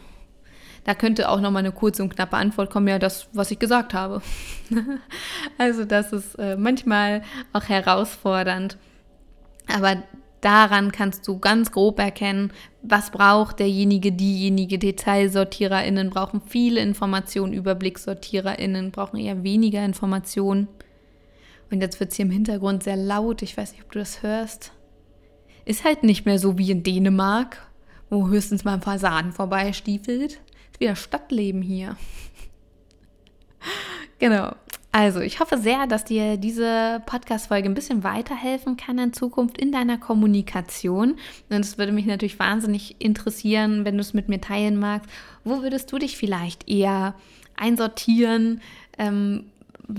da 0.85 0.93
könnte 0.93 1.29
auch 1.29 1.41
nochmal 1.41 1.61
eine 1.61 1.71
kurze 1.71 2.03
und 2.03 2.13
knappe 2.13 2.37
Antwort 2.37 2.69
kommen, 2.69 2.87
ja, 2.87 2.99
das, 2.99 3.27
was 3.33 3.49
ich 3.49 3.57
gesagt 3.57 3.93
habe. 3.95 4.21
also 5.57 5.83
das 5.83 6.13
ist 6.13 6.35
äh, 6.35 6.55
manchmal 6.55 7.23
auch 7.53 7.63
herausfordernd. 7.63 8.77
Aber 9.67 10.03
daran 10.41 10.91
kannst 10.91 11.27
du 11.27 11.39
ganz 11.39 11.71
grob 11.71 11.97
erkennen, 11.97 12.53
was 12.83 13.09
braucht 13.09 13.59
derjenige, 13.59 14.11
diejenige. 14.11 14.77
DetailsortiererInnen 14.77 16.11
brauchen 16.11 16.39
viele 16.45 16.81
Informationen, 16.81 17.57
UeblicksortiererInnen 17.57 18.91
brauchen 18.91 19.19
eher 19.19 19.43
weniger 19.43 19.83
Informationen. 19.83 20.67
Und 21.71 21.81
jetzt 21.81 21.99
wird 21.99 22.11
es 22.11 22.15
hier 22.15 22.25
im 22.25 22.31
Hintergrund 22.31 22.83
sehr 22.83 22.95
laut, 22.95 23.41
ich 23.41 23.57
weiß 23.57 23.71
nicht, 23.71 23.83
ob 23.83 23.91
du 23.91 23.97
das 23.97 24.21
hörst. 24.21 24.71
Ist 25.65 25.83
halt 25.83 26.03
nicht 26.03 26.27
mehr 26.27 26.37
so 26.37 26.59
wie 26.59 26.69
in 26.69 26.83
Dänemark, 26.83 27.57
wo 28.11 28.27
höchstens 28.27 28.63
mal 28.63 28.75
ein 28.75 28.81
Fasan 28.83 29.31
vorbeistiefelt 29.31 30.41
wieder 30.79 30.95
Stadtleben 30.95 31.61
hier. 31.61 31.97
genau. 34.19 34.53
Also, 34.91 35.19
ich 35.19 35.41
hoffe 35.41 35.57
sehr, 35.57 35.88
dass 35.88 36.05
dir 36.05 36.38
diese 36.38 37.01
Podcast-Folge 37.05 37.67
ein 37.67 37.73
bisschen 37.73 38.05
weiterhelfen 38.05 38.77
kann 38.77 38.97
in 38.97 39.11
Zukunft 39.11 39.57
in 39.57 39.73
deiner 39.73 39.97
Kommunikation. 39.97 41.15
Und 41.49 41.59
es 41.59 41.77
würde 41.77 41.91
mich 41.91 42.05
natürlich 42.05 42.39
wahnsinnig 42.39 42.95
interessieren, 42.99 43.83
wenn 43.83 43.95
du 43.95 44.01
es 44.01 44.13
mit 44.13 44.29
mir 44.29 44.39
teilen 44.39 44.79
magst. 44.79 45.09
Wo 45.43 45.61
würdest 45.61 45.91
du 45.91 45.97
dich 45.97 46.15
vielleicht 46.15 46.69
eher 46.69 47.13
einsortieren? 47.57 48.61
Ähm, 48.97 49.47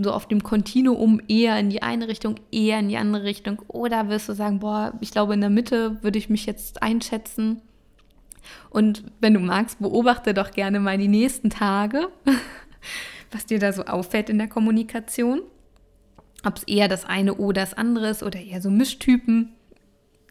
so 0.03 0.13
auf 0.13 0.27
dem 0.29 0.43
Kontinuum 0.43 1.21
eher 1.29 1.59
in 1.59 1.71
die 1.71 1.83
eine 1.83 2.09
Richtung, 2.09 2.37
eher 2.51 2.79
in 2.79 2.89
die 2.89 2.97
andere 2.97 3.25
Richtung? 3.25 3.61
Oder 3.69 4.09
wirst 4.09 4.29
du 4.29 4.33
sagen, 4.33 4.61
boah, 4.61 4.95
ich 5.03 5.11
glaube, 5.11 5.35
in 5.35 5.41
der 5.41 5.51
Mitte 5.51 6.03
würde 6.03 6.19
ich 6.19 6.31
mich 6.31 6.47
jetzt 6.47 6.83
einschätzen? 6.83 7.61
Und 8.71 9.05
wenn 9.21 9.35
du 9.35 9.41
magst, 9.41 9.79
beobachte 9.81 10.35
doch 10.35 10.51
gerne 10.51 10.81
mal 10.81 10.99
die 10.99 11.09
nächsten 11.09 11.51
Tage, 11.51 12.09
was 13.31 13.47
dir 13.47 13.59
da 13.59 13.73
so 13.73 13.85
auffällt 13.85 14.31
in 14.31 14.39
der 14.39 14.49
Kommunikation. 14.49 15.43
Ob 16.45 16.59
es 16.59 16.63
eher 16.65 16.89
das 16.89 17.05
eine 17.05 17.35
oder 17.35 17.63
das 17.63 17.75
andere 17.75 18.09
ist 18.09 18.23
oder 18.23 18.39
eher 18.39 18.61
so 18.61 18.71
Mischtypen. 18.71 19.53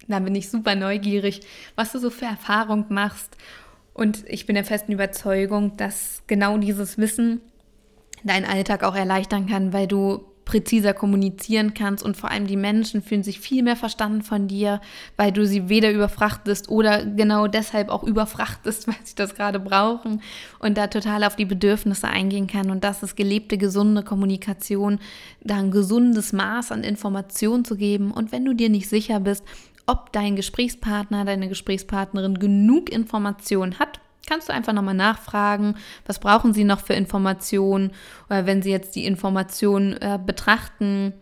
Da 0.07 0.19
bin 0.19 0.35
ich 0.35 0.49
super 0.49 0.75
neugierig, 0.75 1.41
was 1.75 1.91
du 1.91 1.99
so 1.99 2.09
für 2.09 2.25
Erfahrung 2.25 2.85
machst. 2.89 3.35
Und 3.93 4.23
ich 4.27 4.45
bin 4.45 4.55
der 4.55 4.65
festen 4.65 4.91
Überzeugung, 4.91 5.77
dass 5.77 6.21
genau 6.27 6.57
dieses 6.57 6.97
Wissen 6.97 7.41
deinen 8.23 8.45
Alltag 8.45 8.83
auch 8.83 8.95
erleichtern 8.95 9.47
kann, 9.47 9.73
weil 9.73 9.87
du 9.87 10.25
präziser 10.45 10.93
kommunizieren 10.93 11.73
kannst 11.73 12.03
und 12.03 12.15
vor 12.15 12.31
allem 12.31 12.47
die 12.47 12.55
Menschen 12.55 13.01
fühlen 13.01 13.23
sich 13.23 13.39
viel 13.39 13.63
mehr 13.63 13.75
verstanden 13.75 14.21
von 14.21 14.47
dir, 14.47 14.79
weil 15.17 15.31
du 15.31 15.45
sie 15.45 15.69
weder 15.69 15.91
überfrachtest 15.91 16.69
oder 16.69 17.03
genau 17.03 17.47
deshalb 17.47 17.89
auch 17.89 18.03
überfrachtest, 18.03 18.87
weil 18.87 18.95
sie 19.03 19.15
das 19.15 19.35
gerade 19.35 19.59
brauchen 19.59 20.21
und 20.59 20.77
da 20.77 20.87
total 20.87 21.23
auf 21.23 21.35
die 21.35 21.45
Bedürfnisse 21.45 22.07
eingehen 22.07 22.47
kann 22.47 22.69
und 22.69 22.83
das 22.83 23.03
ist 23.03 23.17
gelebte, 23.17 23.57
gesunde 23.57 24.03
Kommunikation, 24.03 24.99
da 25.41 25.57
ein 25.57 25.71
gesundes 25.71 26.31
Maß 26.31 26.71
an 26.71 26.83
Information 26.83 27.65
zu 27.65 27.75
geben 27.75 28.11
und 28.11 28.31
wenn 28.31 28.45
du 28.45 28.53
dir 28.53 28.69
nicht 28.69 28.87
sicher 28.87 29.19
bist, 29.19 29.43
ob 29.87 30.11
dein 30.11 30.35
Gesprächspartner, 30.35 31.25
deine 31.25 31.47
Gesprächspartnerin 31.47 32.39
genug 32.39 32.91
Informationen 32.91 33.79
hat. 33.79 33.99
Kannst 34.27 34.49
du 34.49 34.53
einfach 34.53 34.73
nochmal 34.73 34.95
nachfragen, 34.95 35.75
was 36.05 36.19
brauchen 36.19 36.53
sie 36.53 36.63
noch 36.63 36.79
für 36.79 36.93
Informationen? 36.93 37.91
Oder 38.27 38.47
wenn 38.47 38.63
sie 38.63 38.71
jetzt 38.71 38.95
die 38.95 39.05
Informationen 39.05 39.93
äh, 39.93 40.19
betrachten, 40.23 41.13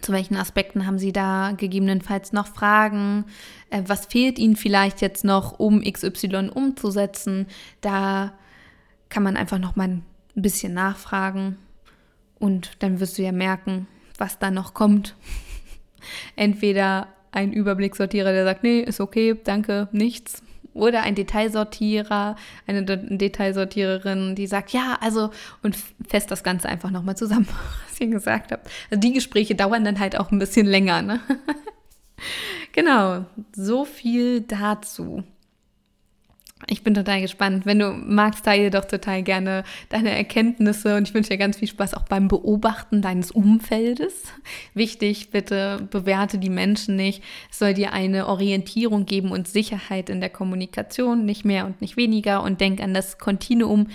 zu 0.00 0.12
welchen 0.12 0.36
Aspekten 0.36 0.86
haben 0.86 0.98
Sie 0.98 1.12
da 1.12 1.52
gegebenenfalls 1.54 2.32
noch 2.32 2.46
Fragen? 2.46 3.26
Äh, 3.68 3.82
was 3.86 4.06
fehlt 4.06 4.38
Ihnen 4.38 4.56
vielleicht 4.56 5.02
jetzt 5.02 5.24
noch, 5.24 5.58
um 5.58 5.82
XY 5.82 6.50
umzusetzen? 6.54 7.46
Da 7.82 8.32
kann 9.10 9.22
man 9.22 9.36
einfach 9.36 9.58
noch 9.58 9.76
mal 9.76 9.88
ein 9.88 10.02
bisschen 10.34 10.72
nachfragen 10.72 11.58
und 12.38 12.82
dann 12.82 12.98
wirst 12.98 13.18
du 13.18 13.22
ja 13.22 13.32
merken, 13.32 13.86
was 14.16 14.38
da 14.38 14.50
noch 14.50 14.72
kommt. 14.72 15.16
Entweder 16.36 17.08
ein 17.30 17.52
Überblickssortierer, 17.52 18.32
der 18.32 18.44
sagt, 18.44 18.62
nee, 18.62 18.80
ist 18.80 19.00
okay, 19.00 19.38
danke, 19.44 19.88
nichts 19.92 20.42
oder 20.74 21.02
ein 21.02 21.14
Detailsortierer, 21.14 22.36
eine 22.66 22.84
Detailsortiererin, 22.84 24.34
die 24.34 24.46
sagt, 24.46 24.72
ja, 24.72 24.98
also 25.00 25.30
und 25.62 25.76
fest 26.08 26.30
das 26.30 26.42
Ganze 26.42 26.68
einfach 26.68 26.90
nochmal 26.90 27.16
zusammen, 27.16 27.48
was 27.88 28.00
ihr 28.00 28.08
gesagt 28.08 28.52
habt. 28.52 28.68
Also 28.90 29.00
die 29.00 29.12
Gespräche 29.12 29.54
dauern 29.54 29.84
dann 29.84 30.00
halt 30.00 30.18
auch 30.18 30.30
ein 30.30 30.38
bisschen 30.38 30.66
länger, 30.66 31.02
ne? 31.02 31.20
genau, 32.72 33.24
so 33.52 33.84
viel 33.84 34.42
dazu. 34.42 35.24
Ich 36.66 36.82
bin 36.82 36.94
total 36.94 37.20
gespannt. 37.20 37.66
Wenn 37.66 37.78
du 37.78 37.92
magst, 37.92 38.44
teile 38.44 38.70
doch 38.70 38.84
total 38.84 39.22
gerne 39.22 39.64
deine 39.88 40.10
Erkenntnisse 40.10 40.96
und 40.96 41.08
ich 41.08 41.14
wünsche 41.14 41.30
dir 41.30 41.38
ganz 41.38 41.58
viel 41.58 41.68
Spaß 41.68 41.94
auch 41.94 42.04
beim 42.04 42.28
Beobachten 42.28 43.02
deines 43.02 43.30
Umfeldes. 43.30 44.24
Wichtig, 44.74 45.30
bitte 45.30 45.88
bewerte 45.90 46.38
die 46.38 46.50
Menschen 46.50 46.96
nicht. 46.96 47.22
Es 47.50 47.58
soll 47.58 47.74
dir 47.74 47.92
eine 47.92 48.26
Orientierung 48.26 49.06
geben 49.06 49.32
und 49.32 49.48
Sicherheit 49.48 50.08
in 50.08 50.20
der 50.20 50.30
Kommunikation, 50.30 51.24
nicht 51.24 51.44
mehr 51.44 51.66
und 51.66 51.80
nicht 51.80 51.96
weniger. 51.96 52.42
Und 52.42 52.60
denk 52.60 52.80
an 52.80 52.94
das 52.94 53.18
Kontinuum 53.18 53.88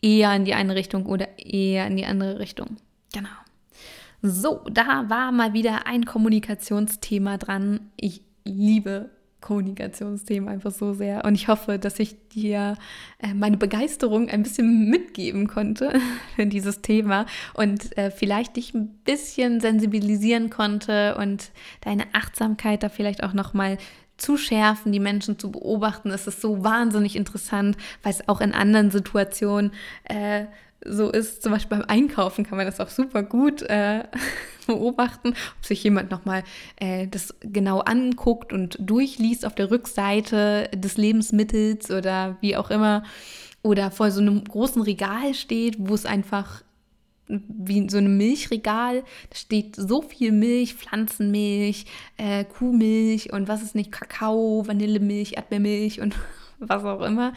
eher 0.00 0.34
in 0.34 0.44
die 0.44 0.54
eine 0.54 0.74
Richtung 0.74 1.06
oder 1.06 1.28
eher 1.38 1.86
in 1.86 1.96
die 1.96 2.04
andere 2.04 2.38
Richtung. 2.38 2.76
Genau. 3.12 3.28
So, 4.22 4.62
da 4.70 5.04
war 5.08 5.32
mal 5.32 5.52
wieder 5.52 5.86
ein 5.86 6.06
Kommunikationsthema 6.06 7.36
dran. 7.38 7.90
Ich 7.96 8.22
liebe 8.44 9.10
Kommunikationsthema 9.44 10.50
einfach 10.50 10.70
so 10.70 10.94
sehr. 10.94 11.24
Und 11.26 11.34
ich 11.34 11.48
hoffe, 11.48 11.78
dass 11.78 12.00
ich 12.00 12.28
dir 12.28 12.76
äh, 13.18 13.34
meine 13.34 13.58
Begeisterung 13.58 14.30
ein 14.30 14.42
bisschen 14.42 14.88
mitgeben 14.88 15.48
konnte 15.48 15.92
für 16.34 16.46
dieses 16.46 16.80
Thema 16.80 17.26
und 17.52 17.96
äh, 17.98 18.10
vielleicht 18.10 18.56
dich 18.56 18.72
ein 18.72 18.88
bisschen 19.04 19.60
sensibilisieren 19.60 20.48
konnte 20.48 21.16
und 21.16 21.50
deine 21.82 22.06
Achtsamkeit 22.14 22.82
da 22.82 22.88
vielleicht 22.88 23.22
auch 23.22 23.34
nochmal 23.34 23.76
zu 24.16 24.38
schärfen, 24.38 24.92
die 24.92 25.00
Menschen 25.00 25.38
zu 25.38 25.52
beobachten. 25.52 26.10
Es 26.10 26.26
ist 26.26 26.40
so 26.40 26.64
wahnsinnig 26.64 27.14
interessant, 27.14 27.76
weil 28.02 28.12
es 28.12 28.26
auch 28.28 28.40
in 28.40 28.54
anderen 28.54 28.90
Situationen 28.90 29.72
äh, 30.04 30.46
so 30.84 31.10
ist, 31.10 31.42
zum 31.42 31.52
Beispiel 31.52 31.78
beim 31.78 31.88
Einkaufen 31.88 32.44
kann 32.44 32.56
man 32.56 32.66
das 32.66 32.80
auch 32.80 32.88
super 32.88 33.22
gut 33.22 33.62
äh, 33.62 34.04
beobachten, 34.66 35.28
ob 35.28 35.64
sich 35.64 35.82
jemand 35.82 36.10
nochmal 36.10 36.44
äh, 36.76 37.06
das 37.08 37.34
genau 37.40 37.80
anguckt 37.80 38.52
und 38.52 38.76
durchliest 38.80 39.46
auf 39.46 39.54
der 39.54 39.70
Rückseite 39.70 40.70
des 40.74 40.96
Lebensmittels 40.96 41.90
oder 41.90 42.36
wie 42.40 42.56
auch 42.56 42.70
immer 42.70 43.02
oder 43.62 43.90
vor 43.90 44.10
so 44.10 44.20
einem 44.20 44.44
großen 44.44 44.82
Regal 44.82 45.34
steht, 45.34 45.76
wo 45.78 45.94
es 45.94 46.04
einfach 46.04 46.62
wie 47.26 47.88
so 47.88 47.96
ein 47.96 48.18
Milchregal, 48.18 49.02
da 49.30 49.36
steht 49.36 49.76
so 49.76 50.02
viel 50.02 50.30
Milch, 50.30 50.74
Pflanzenmilch, 50.74 51.86
äh, 52.18 52.44
Kuhmilch 52.44 53.32
und 53.32 53.48
was 53.48 53.62
ist 53.62 53.74
nicht, 53.74 53.90
Kakao, 53.90 54.64
Vanillemilch, 54.66 55.36
Erdbeermilch 55.36 56.00
und 56.02 56.14
was 56.58 56.84
auch 56.84 57.00
immer 57.00 57.32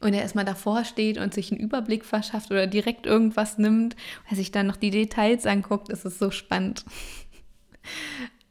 und 0.00 0.14
er 0.14 0.22
erstmal 0.22 0.44
davor 0.44 0.84
steht 0.84 1.18
und 1.18 1.34
sich 1.34 1.52
einen 1.52 1.60
Überblick 1.60 2.04
verschafft 2.04 2.50
oder 2.50 2.66
direkt 2.66 3.06
irgendwas 3.06 3.58
nimmt, 3.58 3.96
er 4.28 4.36
sich 4.36 4.50
dann 4.50 4.66
noch 4.66 4.76
die 4.76 4.90
Details 4.90 5.46
anguckt, 5.46 5.88
ist 5.90 6.04
es 6.04 6.18
so 6.18 6.30
spannend. 6.30 6.84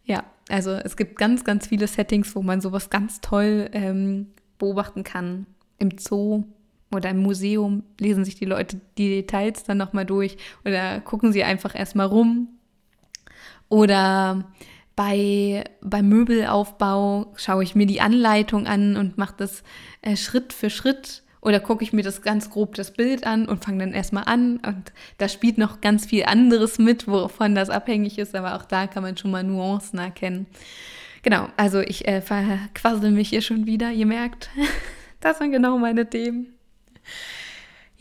ja, 0.05 0.23
also 0.49 0.71
es 0.71 0.95
gibt 0.95 1.17
ganz, 1.17 1.43
ganz 1.43 1.67
viele 1.67 1.87
Settings, 1.87 2.35
wo 2.35 2.41
man 2.41 2.61
sowas 2.61 2.89
ganz 2.89 3.21
toll 3.21 3.69
ähm, 3.73 4.27
beobachten 4.57 5.03
kann. 5.03 5.47
Im 5.79 5.97
Zoo 5.97 6.43
oder 6.91 7.09
im 7.09 7.21
Museum 7.21 7.83
lesen 7.99 8.25
sich 8.25 8.35
die 8.35 8.45
Leute 8.45 8.81
die 8.97 9.09
Details 9.09 9.63
dann 9.63 9.77
nochmal 9.77 10.05
durch 10.05 10.37
oder 10.65 10.99
gucken 11.01 11.31
sie 11.31 11.43
einfach 11.43 11.73
erstmal 11.75 12.07
rum. 12.07 12.49
Oder 13.69 14.51
bei, 14.95 15.63
beim 15.81 16.09
Möbelaufbau 16.09 17.33
schaue 17.37 17.63
ich 17.63 17.75
mir 17.75 17.85
die 17.85 18.01
Anleitung 18.01 18.67
an 18.67 18.97
und 18.97 19.17
mache 19.17 19.35
das 19.37 19.63
äh, 20.01 20.17
Schritt 20.17 20.51
für 20.51 20.69
Schritt 20.69 21.23
oder 21.41 21.59
gucke 21.59 21.83
ich 21.83 21.93
mir 21.93 22.03
das 22.03 22.21
ganz 22.21 22.49
grob 22.49 22.75
das 22.75 22.91
Bild 22.91 23.25
an 23.25 23.47
und 23.47 23.63
fange 23.63 23.79
dann 23.79 23.93
erstmal 23.93 24.25
an. 24.25 24.57
Und 24.57 24.91
da 25.17 25.29
spielt 25.29 25.57
noch 25.57 25.81
ganz 25.81 26.05
viel 26.05 26.25
anderes 26.25 26.79
mit, 26.79 27.07
wovon 27.07 27.55
das 27.55 27.69
abhängig 27.69 28.17
ist, 28.17 28.35
aber 28.35 28.55
auch 28.55 28.65
da 28.65 28.87
kann 28.87 29.03
man 29.03 29.17
schon 29.17 29.31
mal 29.31 29.43
Nuancen 29.43 29.99
erkennen. 29.99 30.47
Genau, 31.21 31.49
also 31.57 31.79
ich 31.81 32.07
äh, 32.07 32.21
verquassel 32.21 33.11
mich 33.11 33.29
hier 33.29 33.41
schon 33.41 33.65
wieder, 33.65 33.91
ihr 33.91 34.05
merkt, 34.05 34.49
das 35.19 35.37
sind 35.37 35.51
genau 35.51 35.77
meine 35.77 36.09
Themen. 36.09 36.53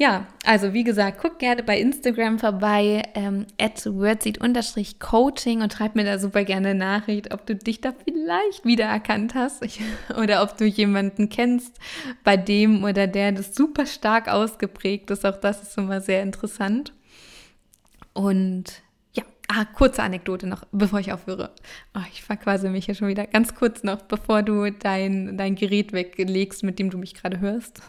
Ja, 0.01 0.29
also 0.45 0.75
wie 0.75 0.85
gesagt, 0.85 1.19
guck 1.21 1.41
gerne 1.41 1.65
bei 1.65 1.81
Instagram 1.81 2.39
vorbei, 2.39 3.03
ähm, 3.17 3.47
at 3.61 3.85
wordseed-coaching 3.85 5.61
und 5.61 5.73
schreib 5.73 5.97
mir 5.97 6.05
da 6.05 6.21
super 6.21 6.45
gerne 6.45 6.77
Nachricht, 6.77 7.35
ob 7.35 7.47
du 7.47 7.57
dich 7.57 7.81
da 7.81 7.93
vielleicht 8.05 8.65
wiedererkannt 8.65 9.35
hast 9.35 9.65
oder 10.17 10.45
ob 10.45 10.57
du 10.57 10.67
jemanden 10.67 11.31
kennst, 11.31 11.77
bei 12.23 12.37
dem 12.37 12.85
oder 12.85 13.09
der 13.09 13.33
das 13.33 13.57
super 13.57 13.87
stark 13.87 14.29
ausgeprägt 14.29 15.11
ist. 15.11 15.27
Auch 15.27 15.37
das 15.37 15.65
ist 15.65 15.77
immer 15.77 16.01
sehr 16.01 16.23
interessant. 16.23 16.93
Und 18.13 18.83
ja, 19.15 19.25
ah, 19.49 19.65
kurze 19.65 20.05
Anekdote 20.05 20.47
noch, 20.47 20.63
bevor 20.71 21.01
ich 21.01 21.13
aufhöre. 21.13 21.51
Oh, 21.97 22.07
ich 22.13 22.23
verquase 22.23 22.71
mich 22.71 22.85
hier 22.85 22.95
schon 22.95 23.09
wieder. 23.09 23.27
Ganz 23.27 23.57
kurz 23.57 23.83
noch, 23.83 24.03
bevor 24.03 24.45
du 24.45 24.71
dein, 24.71 25.37
dein 25.37 25.57
Gerät 25.57 25.93
weglegst, 25.93 26.63
mit 26.63 26.79
dem 26.79 26.91
du 26.91 26.99
mich 26.99 27.15
gerade 27.15 27.41
hörst. 27.41 27.83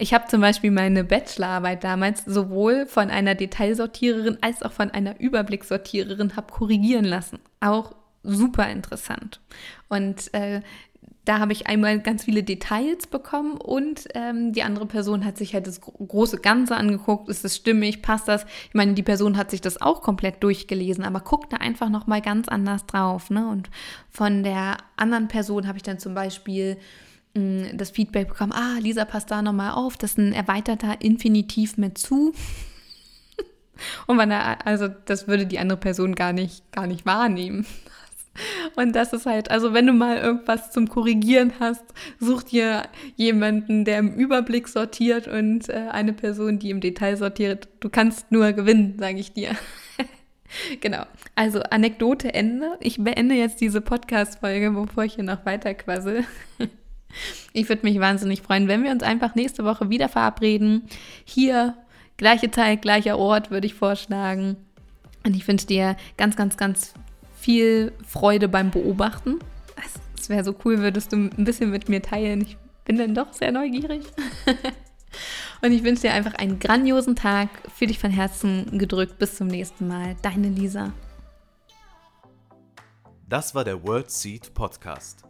Ich 0.00 0.14
habe 0.14 0.26
zum 0.28 0.40
Beispiel 0.40 0.70
meine 0.70 1.04
Bachelorarbeit 1.04 1.84
damals 1.84 2.24
sowohl 2.24 2.86
von 2.86 3.10
einer 3.10 3.34
Detailsortiererin 3.34 4.38
als 4.40 4.62
auch 4.62 4.72
von 4.72 4.90
einer 4.90 5.20
Überblickssortiererin 5.20 6.36
habe 6.36 6.50
korrigieren 6.50 7.04
lassen. 7.04 7.38
Auch 7.60 7.94
super 8.22 8.70
interessant. 8.70 9.40
Und 9.90 10.32
äh, 10.32 10.62
da 11.26 11.38
habe 11.38 11.52
ich 11.52 11.66
einmal 11.66 12.00
ganz 12.00 12.24
viele 12.24 12.42
Details 12.42 13.08
bekommen 13.08 13.58
und 13.58 14.08
ähm, 14.14 14.54
die 14.54 14.62
andere 14.62 14.86
Person 14.86 15.26
hat 15.26 15.36
sich 15.36 15.52
halt 15.52 15.66
das 15.66 15.82
große 15.82 16.38
Ganze 16.38 16.78
angeguckt. 16.78 17.28
Ist 17.28 17.44
es 17.44 17.56
stimmig? 17.56 18.00
Passt 18.00 18.26
das? 18.26 18.46
Ich 18.68 18.74
meine, 18.74 18.94
die 18.94 19.02
Person 19.02 19.36
hat 19.36 19.50
sich 19.50 19.60
das 19.60 19.82
auch 19.82 20.00
komplett 20.00 20.42
durchgelesen, 20.42 21.04
aber 21.04 21.20
guckt 21.20 21.52
da 21.52 21.58
einfach 21.58 21.90
nochmal 21.90 22.22
ganz 22.22 22.48
anders 22.48 22.86
drauf. 22.86 23.28
Ne? 23.28 23.46
Und 23.46 23.68
von 24.08 24.44
der 24.44 24.78
anderen 24.96 25.28
Person 25.28 25.68
habe 25.68 25.76
ich 25.76 25.82
dann 25.82 25.98
zum 25.98 26.14
Beispiel 26.14 26.78
das 27.34 27.90
Feedback 27.90 28.28
bekommen, 28.28 28.52
ah, 28.52 28.78
Lisa, 28.80 29.04
passt 29.04 29.30
da 29.30 29.42
nochmal 29.42 29.72
auf, 29.72 29.96
das 29.96 30.12
ist 30.12 30.18
ein 30.18 30.32
erweiterter 30.32 31.00
Infinitiv 31.00 31.76
mit 31.76 31.98
zu. 31.98 32.32
Und 34.06 34.16
man, 34.16 34.32
also 34.32 34.88
das 34.88 35.28
würde 35.28 35.46
die 35.46 35.58
andere 35.58 35.78
Person 35.78 36.14
gar 36.14 36.32
nicht, 36.32 36.70
gar 36.72 36.86
nicht 36.86 37.06
wahrnehmen. 37.06 37.66
Und 38.76 38.94
das 38.94 39.12
ist 39.12 39.26
halt, 39.26 39.50
also 39.50 39.74
wenn 39.74 39.86
du 39.86 39.92
mal 39.92 40.16
irgendwas 40.16 40.70
zum 40.70 40.88
Korrigieren 40.88 41.52
hast, 41.60 41.84
such 42.18 42.44
dir 42.44 42.84
jemanden, 43.16 43.84
der 43.84 43.98
im 43.98 44.14
Überblick 44.14 44.68
sortiert 44.68 45.28
und 45.28 45.68
äh, 45.68 45.88
eine 45.90 46.12
Person, 46.12 46.58
die 46.58 46.70
im 46.70 46.80
Detail 46.80 47.16
sortiert. 47.16 47.68
Du 47.80 47.88
kannst 47.90 48.30
nur 48.30 48.52
gewinnen, 48.52 48.96
sage 48.98 49.18
ich 49.18 49.32
dir. 49.32 49.50
genau. 50.80 51.04
Also 51.34 51.60
Anekdote 51.62 52.32
Ende. 52.32 52.76
Ich 52.80 53.02
beende 53.02 53.34
jetzt 53.34 53.60
diese 53.60 53.80
Podcast-Folge, 53.80 54.70
bevor 54.70 55.04
ich 55.04 55.14
hier 55.14 55.24
noch 55.24 55.44
weiter 55.44 55.74
quassel. 55.74 56.24
Ich 57.52 57.68
würde 57.68 57.86
mich 57.86 57.98
wahnsinnig 58.00 58.42
freuen, 58.42 58.68
wenn 58.68 58.84
wir 58.84 58.90
uns 58.90 59.02
einfach 59.02 59.34
nächste 59.34 59.64
Woche 59.64 59.90
wieder 59.90 60.08
verabreden. 60.08 60.84
Hier, 61.24 61.74
gleiche 62.16 62.50
Zeit, 62.50 62.82
gleicher 62.82 63.18
Ort, 63.18 63.50
würde 63.50 63.66
ich 63.66 63.74
vorschlagen. 63.74 64.56
Und 65.24 65.36
ich 65.36 65.46
wünsche 65.46 65.66
dir 65.66 65.96
ganz, 66.16 66.36
ganz, 66.36 66.56
ganz 66.56 66.94
viel 67.34 67.92
Freude 68.06 68.48
beim 68.48 68.70
Beobachten. 68.70 69.38
Es 70.18 70.28
wäre 70.28 70.44
so 70.44 70.54
cool, 70.64 70.78
würdest 70.78 71.12
du 71.12 71.16
ein 71.16 71.44
bisschen 71.44 71.70
mit 71.70 71.88
mir 71.88 72.02
teilen. 72.02 72.42
Ich 72.42 72.56
bin 72.84 72.98
dann 72.98 73.14
doch 73.14 73.32
sehr 73.32 73.52
neugierig. 73.52 74.02
Und 75.62 75.72
ich 75.72 75.84
wünsche 75.84 76.02
dir 76.02 76.12
einfach 76.12 76.34
einen 76.34 76.58
grandiosen 76.58 77.16
Tag. 77.16 77.48
Für 77.74 77.86
dich 77.86 77.98
von 77.98 78.10
Herzen 78.10 78.78
gedrückt. 78.78 79.18
Bis 79.18 79.36
zum 79.36 79.48
nächsten 79.48 79.88
Mal. 79.88 80.16
Deine 80.22 80.48
Lisa. 80.48 80.92
Das 83.28 83.54
war 83.54 83.64
der 83.64 83.82
World 83.82 84.10
Seed 84.10 84.54
Podcast. 84.54 85.29